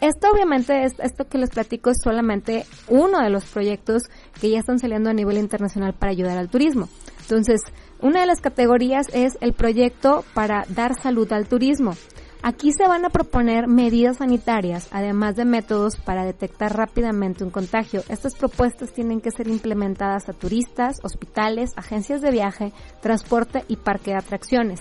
Esto 0.01 0.29
obviamente 0.31 0.85
es, 0.85 0.93
esto 0.99 1.27
que 1.27 1.37
les 1.37 1.49
platico 1.49 1.89
es 1.89 1.97
solamente 2.01 2.65
uno 2.87 3.21
de 3.21 3.29
los 3.29 3.43
proyectos 3.45 4.03
que 4.39 4.49
ya 4.49 4.59
están 4.59 4.79
saliendo 4.79 5.09
a 5.09 5.13
nivel 5.13 5.37
internacional 5.37 5.93
para 5.93 6.13
ayudar 6.13 6.37
al 6.37 6.49
turismo. 6.49 6.87
Entonces, 7.19 7.61
una 8.01 8.21
de 8.21 8.25
las 8.25 8.41
categorías 8.41 9.07
es 9.13 9.37
el 9.41 9.53
proyecto 9.53 10.23
para 10.33 10.65
dar 10.69 10.93
salud 10.95 11.31
al 11.33 11.47
turismo. 11.47 11.93
Aquí 12.41 12.71
se 12.71 12.87
van 12.87 13.03
a 13.03 13.09
proponer 13.09 13.67
medidas 13.67 14.17
sanitarias, 14.17 14.87
además 14.91 15.35
de 15.35 15.43
métodos 15.43 15.97
para 15.97 16.23
detectar 16.23 16.77
rápidamente 16.77 17.43
un 17.43 17.49
contagio. 17.49 18.01
Estas 18.07 18.35
propuestas 18.35 18.93
tienen 18.93 19.19
que 19.19 19.31
ser 19.31 19.49
implementadas 19.49 20.29
a 20.29 20.33
turistas, 20.33 20.99
hospitales, 21.03 21.71
agencias 21.75 22.21
de 22.21 22.31
viaje, 22.31 22.71
transporte 23.01 23.65
y 23.67 23.75
parque 23.75 24.11
de 24.11 24.17
atracciones. 24.17 24.79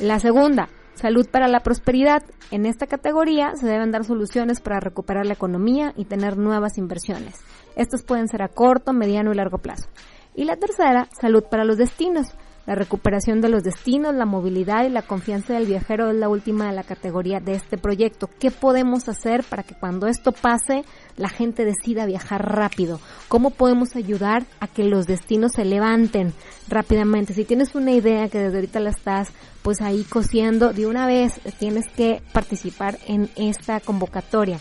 La 0.00 0.18
segunda, 0.18 0.68
salud 0.94 1.28
para 1.30 1.46
la 1.46 1.60
prosperidad. 1.60 2.24
En 2.50 2.66
esta 2.66 2.88
categoría 2.88 3.52
se 3.54 3.68
deben 3.68 3.92
dar 3.92 4.04
soluciones 4.04 4.60
para 4.60 4.80
recuperar 4.80 5.24
la 5.24 5.34
economía 5.34 5.92
y 5.96 6.06
tener 6.06 6.36
nuevas 6.36 6.78
inversiones. 6.78 7.36
Estas 7.76 8.02
pueden 8.02 8.26
ser 8.26 8.42
a 8.42 8.48
corto, 8.48 8.92
mediano 8.92 9.32
y 9.32 9.36
largo 9.36 9.58
plazo. 9.58 9.88
Y 10.34 10.44
la 10.44 10.56
tercera, 10.56 11.08
salud 11.20 11.44
para 11.44 11.64
los 11.64 11.76
destinos. 11.76 12.28
La 12.64 12.76
recuperación 12.76 13.40
de 13.40 13.48
los 13.48 13.64
destinos, 13.64 14.14
la 14.14 14.24
movilidad 14.24 14.84
y 14.84 14.88
la 14.88 15.02
confianza 15.02 15.54
del 15.54 15.66
viajero 15.66 16.10
es 16.10 16.16
la 16.16 16.28
última 16.28 16.68
de 16.68 16.76
la 16.76 16.84
categoría 16.84 17.40
de 17.40 17.54
este 17.54 17.76
proyecto. 17.76 18.30
¿Qué 18.38 18.52
podemos 18.52 19.08
hacer 19.08 19.42
para 19.42 19.64
que 19.64 19.74
cuando 19.74 20.06
esto 20.06 20.30
pase 20.30 20.84
la 21.16 21.28
gente 21.28 21.64
decida 21.64 22.06
viajar 22.06 22.54
rápido? 22.54 23.00
¿Cómo 23.26 23.50
podemos 23.50 23.96
ayudar 23.96 24.44
a 24.60 24.68
que 24.68 24.84
los 24.84 25.08
destinos 25.08 25.52
se 25.56 25.64
levanten 25.64 26.32
rápidamente? 26.68 27.34
Si 27.34 27.44
tienes 27.44 27.74
una 27.74 27.90
idea 27.90 28.28
que 28.28 28.38
desde 28.38 28.58
ahorita 28.58 28.78
la 28.78 28.90
estás 28.90 29.30
pues 29.62 29.80
ahí 29.80 30.04
cosiendo, 30.04 30.72
de 30.72 30.86
una 30.86 31.04
vez 31.06 31.40
tienes 31.58 31.88
que 31.88 32.22
participar 32.32 32.96
en 33.08 33.28
esta 33.34 33.80
convocatoria. 33.80 34.60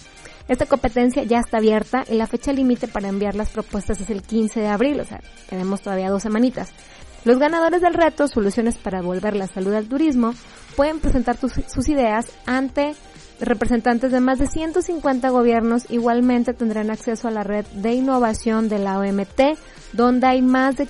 Esta 0.51 0.65
competencia 0.65 1.23
ya 1.23 1.39
está 1.39 1.59
abierta 1.59 2.03
y 2.09 2.15
la 2.15 2.27
fecha 2.27 2.51
límite 2.51 2.89
para 2.89 3.07
enviar 3.07 3.35
las 3.35 3.49
propuestas 3.51 4.01
es 4.01 4.09
el 4.09 4.21
15 4.21 4.59
de 4.59 4.67
abril, 4.67 4.99
o 4.99 5.05
sea, 5.05 5.21
tenemos 5.49 5.81
todavía 5.81 6.09
dos 6.09 6.23
semanitas. 6.23 6.73
Los 7.23 7.39
ganadores 7.39 7.79
del 7.79 7.93
reto 7.93 8.27
Soluciones 8.27 8.75
para 8.75 9.01
Volver 9.01 9.33
la 9.33 9.47
Salud 9.47 9.73
al 9.73 9.87
Turismo 9.87 10.33
pueden 10.75 10.99
presentar 10.99 11.37
sus 11.37 11.87
ideas 11.87 12.33
ante 12.45 12.95
representantes 13.41 14.11
de 14.11 14.19
más 14.21 14.39
de 14.39 14.47
150 14.47 15.29
gobiernos. 15.29 15.89
Igualmente 15.89 16.53
tendrán 16.53 16.91
acceso 16.91 17.27
a 17.27 17.31
la 17.31 17.43
red 17.43 17.65
de 17.73 17.93
innovación 17.93 18.69
de 18.69 18.79
la 18.79 18.99
OMT, 18.99 19.57
donde 19.93 20.27
hay 20.27 20.41
más 20.41 20.77
de, 20.77 20.87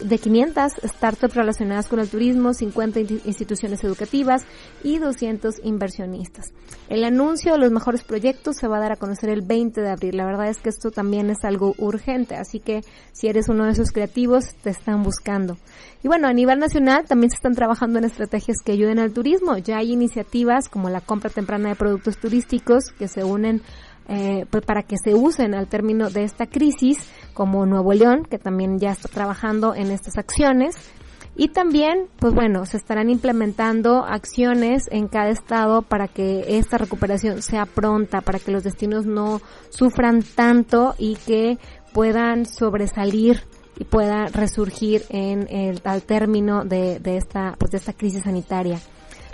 de 0.00 0.18
500 0.18 0.72
startups 0.84 1.34
relacionadas 1.34 1.88
con 1.88 2.00
el 2.00 2.08
turismo, 2.08 2.52
50 2.52 3.00
instituciones 3.24 3.82
educativas 3.84 4.44
y 4.82 4.98
200 4.98 5.64
inversionistas. 5.64 6.52
El 6.88 7.04
anuncio 7.04 7.52
de 7.52 7.58
los 7.58 7.70
mejores 7.70 8.02
proyectos 8.04 8.56
se 8.56 8.68
va 8.68 8.76
a 8.76 8.80
dar 8.80 8.92
a 8.92 8.96
conocer 8.96 9.30
el 9.30 9.42
20 9.42 9.80
de 9.80 9.90
abril. 9.90 10.16
La 10.16 10.26
verdad 10.26 10.48
es 10.48 10.58
que 10.58 10.68
esto 10.68 10.90
también 10.90 11.30
es 11.30 11.44
algo 11.44 11.74
urgente, 11.78 12.36
así 12.36 12.60
que 12.60 12.82
si 13.12 13.28
eres 13.28 13.48
uno 13.48 13.64
de 13.64 13.72
esos 13.72 13.90
creativos, 13.90 14.54
te 14.62 14.70
están 14.70 15.02
buscando. 15.02 15.56
Y 16.02 16.08
bueno, 16.08 16.28
a 16.28 16.32
nivel 16.32 16.58
nacional 16.58 17.04
también 17.06 17.30
se 17.30 17.36
están 17.36 17.54
trabajando 17.54 17.98
en 17.98 18.04
estrategias 18.04 18.58
que 18.64 18.72
ayuden 18.72 18.98
al 18.98 19.12
turismo. 19.12 19.56
Ya 19.58 19.78
hay 19.78 19.92
iniciativas 19.92 20.68
como 20.68 20.88
la 20.90 21.00
compra 21.00 21.30
temprana 21.30 21.70
de 21.70 21.74
productos 21.74 22.18
turísticos 22.18 22.84
que 22.98 23.08
se 23.08 23.24
unen 23.24 23.62
eh, 24.08 24.46
pues 24.50 24.64
para 24.64 24.84
que 24.84 24.96
se 25.02 25.14
usen 25.14 25.54
al 25.54 25.66
término 25.66 26.10
de 26.10 26.22
esta 26.22 26.46
crisis, 26.46 26.98
como 27.34 27.66
Nuevo 27.66 27.92
León, 27.92 28.24
que 28.30 28.38
también 28.38 28.78
ya 28.78 28.92
está 28.92 29.08
trabajando 29.08 29.74
en 29.74 29.90
estas 29.90 30.16
acciones. 30.16 30.76
Y 31.34 31.48
también, 31.48 32.06
pues 32.18 32.32
bueno, 32.32 32.64
se 32.64 32.78
estarán 32.78 33.10
implementando 33.10 34.04
acciones 34.06 34.84
en 34.90 35.08
cada 35.08 35.28
estado 35.28 35.82
para 35.82 36.08
que 36.08 36.56
esta 36.56 36.78
recuperación 36.78 37.42
sea 37.42 37.66
pronta, 37.66 38.22
para 38.22 38.38
que 38.38 38.52
los 38.52 38.64
destinos 38.64 39.04
no 39.04 39.42
sufran 39.68 40.22
tanto 40.22 40.94
y 40.98 41.16
que 41.16 41.58
puedan 41.92 42.46
sobresalir 42.46 43.42
y 43.78 43.84
pueda 43.84 44.26
resurgir 44.26 45.04
en 45.10 45.46
el, 45.50 45.80
al 45.84 46.02
término 46.02 46.64
de, 46.64 46.98
de 46.98 47.16
esta, 47.16 47.54
pues 47.58 47.70
de 47.70 47.78
esta 47.78 47.92
crisis 47.92 48.22
sanitaria. 48.24 48.80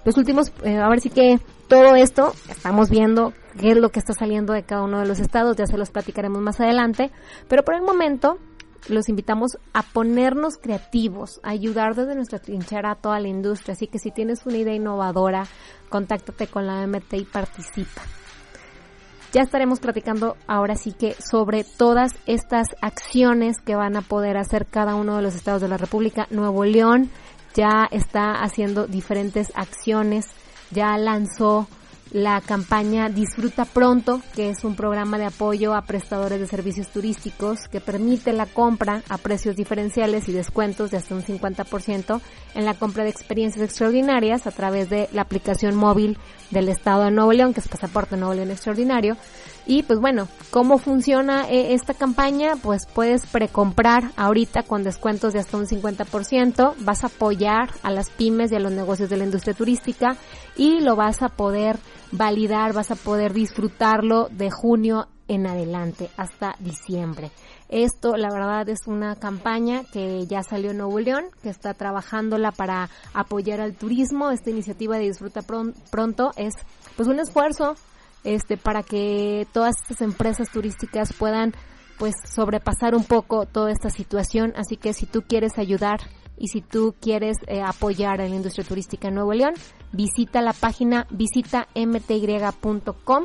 Los 0.05 0.16
últimos, 0.16 0.52
eh, 0.64 0.78
a 0.78 0.88
ver 0.88 1.00
si 1.00 1.11
que 1.11 1.38
todo 1.68 1.94
esto, 1.94 2.33
estamos 2.48 2.90
viendo 2.90 3.33
qué 3.59 3.70
es 3.70 3.76
lo 3.76 3.90
que 3.90 4.00
está 4.00 4.14
saliendo 4.14 4.52
de 4.52 4.64
cada 4.64 4.83
uno 4.83 5.00
de 5.00 5.07
los 5.07 5.20
estados, 5.20 5.57
ya 5.57 5.66
se 5.66 5.78
los 5.78 5.90
platicaremos 5.90 6.42
más 6.42 6.61
adelante, 6.61 7.11
pero 7.48 7.64
por 7.64 7.74
el 7.74 7.83
momento 7.83 8.38
los 8.88 9.09
invitamos 9.09 9.59
a 9.72 9.83
ponernos 9.83 10.57
creativos, 10.57 11.40
a 11.44 11.50
ayudar 11.50 11.94
desde 11.94 12.16
nuestra 12.16 12.40
trinchera 12.40 12.90
a 12.90 12.94
toda 12.96 13.20
la 13.20 13.28
industria, 13.28 13.74
así 13.74 13.87
que 13.87 14.00
si 14.00 14.11
tienes 14.11 14.44
una 14.44 14.59
idea 14.59 14.74
innovadora, 14.74 15.46
contáctate 15.88 16.48
con 16.48 16.66
la 16.66 16.85
MT 16.87 17.14
y 17.14 17.24
participa. 17.24 18.02
Ya 19.33 19.40
estaremos 19.40 19.81
platicando 19.81 20.37
ahora 20.47 20.77
sí 20.77 20.92
que 20.92 21.14
sobre 21.14 21.64
todas 21.64 22.12
estas 22.27 22.68
acciones 22.83 23.62
que 23.62 23.75
van 23.75 23.97
a 23.97 24.03
poder 24.03 24.37
hacer 24.37 24.66
cada 24.66 24.95
uno 24.95 25.16
de 25.16 25.23
los 25.23 25.35
estados 25.35 25.62
de 25.62 25.68
la 25.68 25.79
República. 25.79 26.27
Nuevo 26.31 26.66
León 26.66 27.09
ya 27.55 27.88
está 27.90 28.42
haciendo 28.42 28.87
diferentes 28.87 29.51
acciones, 29.55 30.27
ya 30.71 30.99
lanzó 30.99 31.66
la 32.12 32.42
campaña 32.42 33.09
Disfruta 33.09 33.64
Pronto, 33.64 34.20
que 34.35 34.51
es 34.51 34.64
un 34.64 34.77
programa 34.77 35.18
de 35.18 35.25
apoyo 35.25 35.75
a 35.75 35.83
prestadores 35.83 36.38
de 36.38 36.46
servicios 36.46 36.88
turísticos 36.88 37.68
que 37.68 37.81
permite 37.81 38.35
la 38.35 38.44
compra 38.44 39.03
a 39.09 39.16
precios 39.16 39.57
diferenciales 39.57 40.29
y 40.29 40.33
descuentos 40.33 40.90
de 40.90 40.98
hasta 40.98 41.14
un 41.14 41.22
50% 41.22 42.20
en 42.55 42.64
la 42.66 42.75
compra 42.75 43.05
de 43.05 43.11
experiencias 43.11 43.64
extraordinarias 43.64 44.46
a 44.46 44.51
través 44.51 44.90
de 44.90 45.09
la 45.12 45.22
aplicación 45.22 45.75
móvil 45.75 46.18
del 46.51 46.68
Estado 46.68 47.05
de 47.05 47.11
Nuevo 47.11 47.33
León, 47.33 47.55
que 47.55 47.61
es 47.61 47.68
Pasaporte 47.68 48.18
Nuevo 48.18 48.35
León 48.35 48.51
Extraordinario. 48.51 49.16
Y 49.66 49.85
pues 49.85 50.01
bueno, 50.01 50.29
¿cómo 50.51 50.79
funciona 50.79 51.48
eh, 51.48 51.75
esta 51.75 51.94
campaña? 51.94 52.55
Pues 52.61 52.87
puedes 52.87 53.27
precomprar 53.27 54.11
ahorita 54.16 54.64
con 54.64 54.83
descuentos 54.83 55.33
de 55.33 55.38
hasta 55.38 55.57
un 55.57 55.66
50%, 55.66 56.75
vas 56.81 57.05
a 57.05 57.07
apoyar 57.07 57.70
a 57.83 57.90
las 57.90 58.11
pymes 58.11 58.51
y 58.51 58.57
a 58.57 58.61
los 58.61 58.72
negocios 58.72 59.09
de 59.09 59.16
la 59.16 59.25
industria 59.25 59.55
turística 59.55 60.16
y 60.57 60.81
lo 60.81 60.96
vas 60.96 61.22
a 61.22 61.29
poder 61.29 61.79
validar, 62.11 62.72
vas 62.72 62.90
a 62.90 62.96
poder 62.96 63.33
disfrutarlo 63.33 64.29
de 64.31 64.51
junio 64.51 65.09
en 65.29 65.46
adelante 65.46 66.11
hasta 66.16 66.57
diciembre. 66.59 67.31
Esto, 67.68 68.16
la 68.18 68.29
verdad, 68.31 68.68
es 68.68 68.81
una 68.87 69.16
campaña 69.16 69.83
que 69.92 70.27
ya 70.27 70.42
salió 70.42 70.72
en 70.72 70.79
Nuevo 70.79 71.01
León, 71.01 71.25
que 71.42 71.48
está 71.48 71.72
trabajándola 71.72 72.53
para 72.53 72.90
apoyar 73.14 73.62
al 73.62 73.75
turismo. 73.75 74.31
Esta 74.31 74.51
iniciativa 74.51 74.98
de 74.98 75.05
Disfruta 75.05 75.40
Pronto 75.40 76.33
es, 76.37 76.53
pues, 76.96 77.09
un 77.09 77.18
esfuerzo, 77.18 77.77
este, 78.25 78.57
para 78.57 78.83
que 78.83 79.47
todas 79.53 79.75
estas 79.81 80.01
empresas 80.01 80.51
turísticas 80.51 81.13
puedan, 81.13 81.53
pues, 81.99 82.15
sobrepasar 82.35 82.95
un 82.95 83.05
poco 83.05 83.47
toda 83.47 83.71
esta 83.71 83.91
situación. 83.91 84.53
Así 84.57 84.77
que 84.77 84.93
si 84.93 85.07
tú 85.07 85.23
quieres 85.23 85.59
ayudar 85.59 86.01
y 86.39 86.49
si 86.49 86.61
tú 86.61 86.95
quieres 87.01 87.37
eh, 87.47 87.63
apoyar 87.63 88.21
a 88.21 88.29
la 88.29 88.35
industria 88.35 88.67
turística 88.67 89.09
en 89.09 89.15
Nuevo 89.15 89.33
León, 89.33 89.55
visita 89.93 90.41
la 90.43 90.53
página 90.53 91.07
visita 91.11 91.69
mty.com 91.75 93.25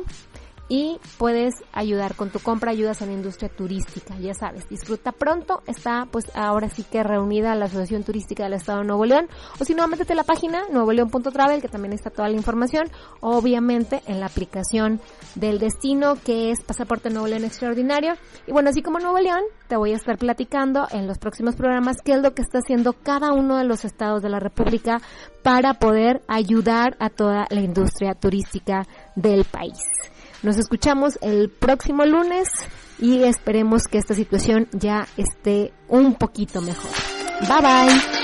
y 0.68 0.98
puedes 1.16 1.54
ayudar 1.72 2.14
con 2.14 2.30
tu 2.30 2.40
compra, 2.40 2.70
ayudas 2.70 3.00
a 3.02 3.06
la 3.06 3.12
industria 3.12 3.48
turística, 3.48 4.16
ya 4.18 4.34
sabes, 4.34 4.68
disfruta 4.68 5.12
pronto, 5.12 5.62
está 5.66 6.06
pues 6.10 6.30
ahora 6.34 6.68
sí 6.68 6.84
que 6.84 7.02
reunida 7.02 7.54
la 7.54 7.66
Asociación 7.66 8.04
Turística 8.04 8.44
del 8.44 8.54
Estado 8.54 8.80
de 8.80 8.86
Nuevo 8.86 9.04
León, 9.06 9.28
o 9.58 9.64
si 9.64 9.74
no, 9.74 9.86
métete 9.88 10.12
a 10.12 10.16
la 10.16 10.24
página 10.24 10.62
nuevoleón.travel, 10.70 11.62
que 11.62 11.68
también 11.68 11.92
está 11.92 12.10
toda 12.10 12.28
la 12.28 12.36
información, 12.36 12.90
obviamente 13.20 14.02
en 14.06 14.20
la 14.20 14.26
aplicación 14.26 15.00
del 15.34 15.58
destino, 15.58 16.16
que 16.22 16.50
es 16.50 16.60
Pasaporte 16.62 17.10
Nuevo 17.10 17.28
León 17.28 17.44
Extraordinario, 17.44 18.14
y 18.46 18.52
bueno, 18.52 18.70
así 18.70 18.82
como 18.82 18.98
Nuevo 18.98 19.18
León, 19.18 19.42
te 19.68 19.76
voy 19.76 19.92
a 19.92 19.96
estar 19.96 20.18
platicando 20.18 20.86
en 20.90 21.06
los 21.06 21.18
próximos 21.18 21.56
programas 21.56 21.96
qué 22.04 22.12
es 22.12 22.22
lo 22.22 22.34
que 22.34 22.42
está 22.42 22.58
haciendo 22.58 22.92
cada 22.92 23.32
uno 23.32 23.56
de 23.56 23.64
los 23.64 23.84
estados 23.84 24.22
de 24.22 24.28
la 24.28 24.40
República 24.40 25.00
para 25.42 25.74
poder 25.74 26.22
ayudar 26.28 26.96
a 26.98 27.10
toda 27.10 27.46
la 27.50 27.60
industria 27.60 28.14
turística 28.14 28.86
del 29.14 29.44
país. 29.44 29.78
Nos 30.42 30.56
escuchamos 30.56 31.18
el 31.20 31.50
próximo 31.50 32.04
lunes 32.04 32.48
y 32.98 33.24
esperemos 33.24 33.84
que 33.88 33.98
esta 33.98 34.14
situación 34.14 34.68
ya 34.72 35.06
esté 35.16 35.72
un 35.88 36.14
poquito 36.14 36.60
mejor. 36.60 36.90
Bye 37.48 37.60
bye. 37.60 38.17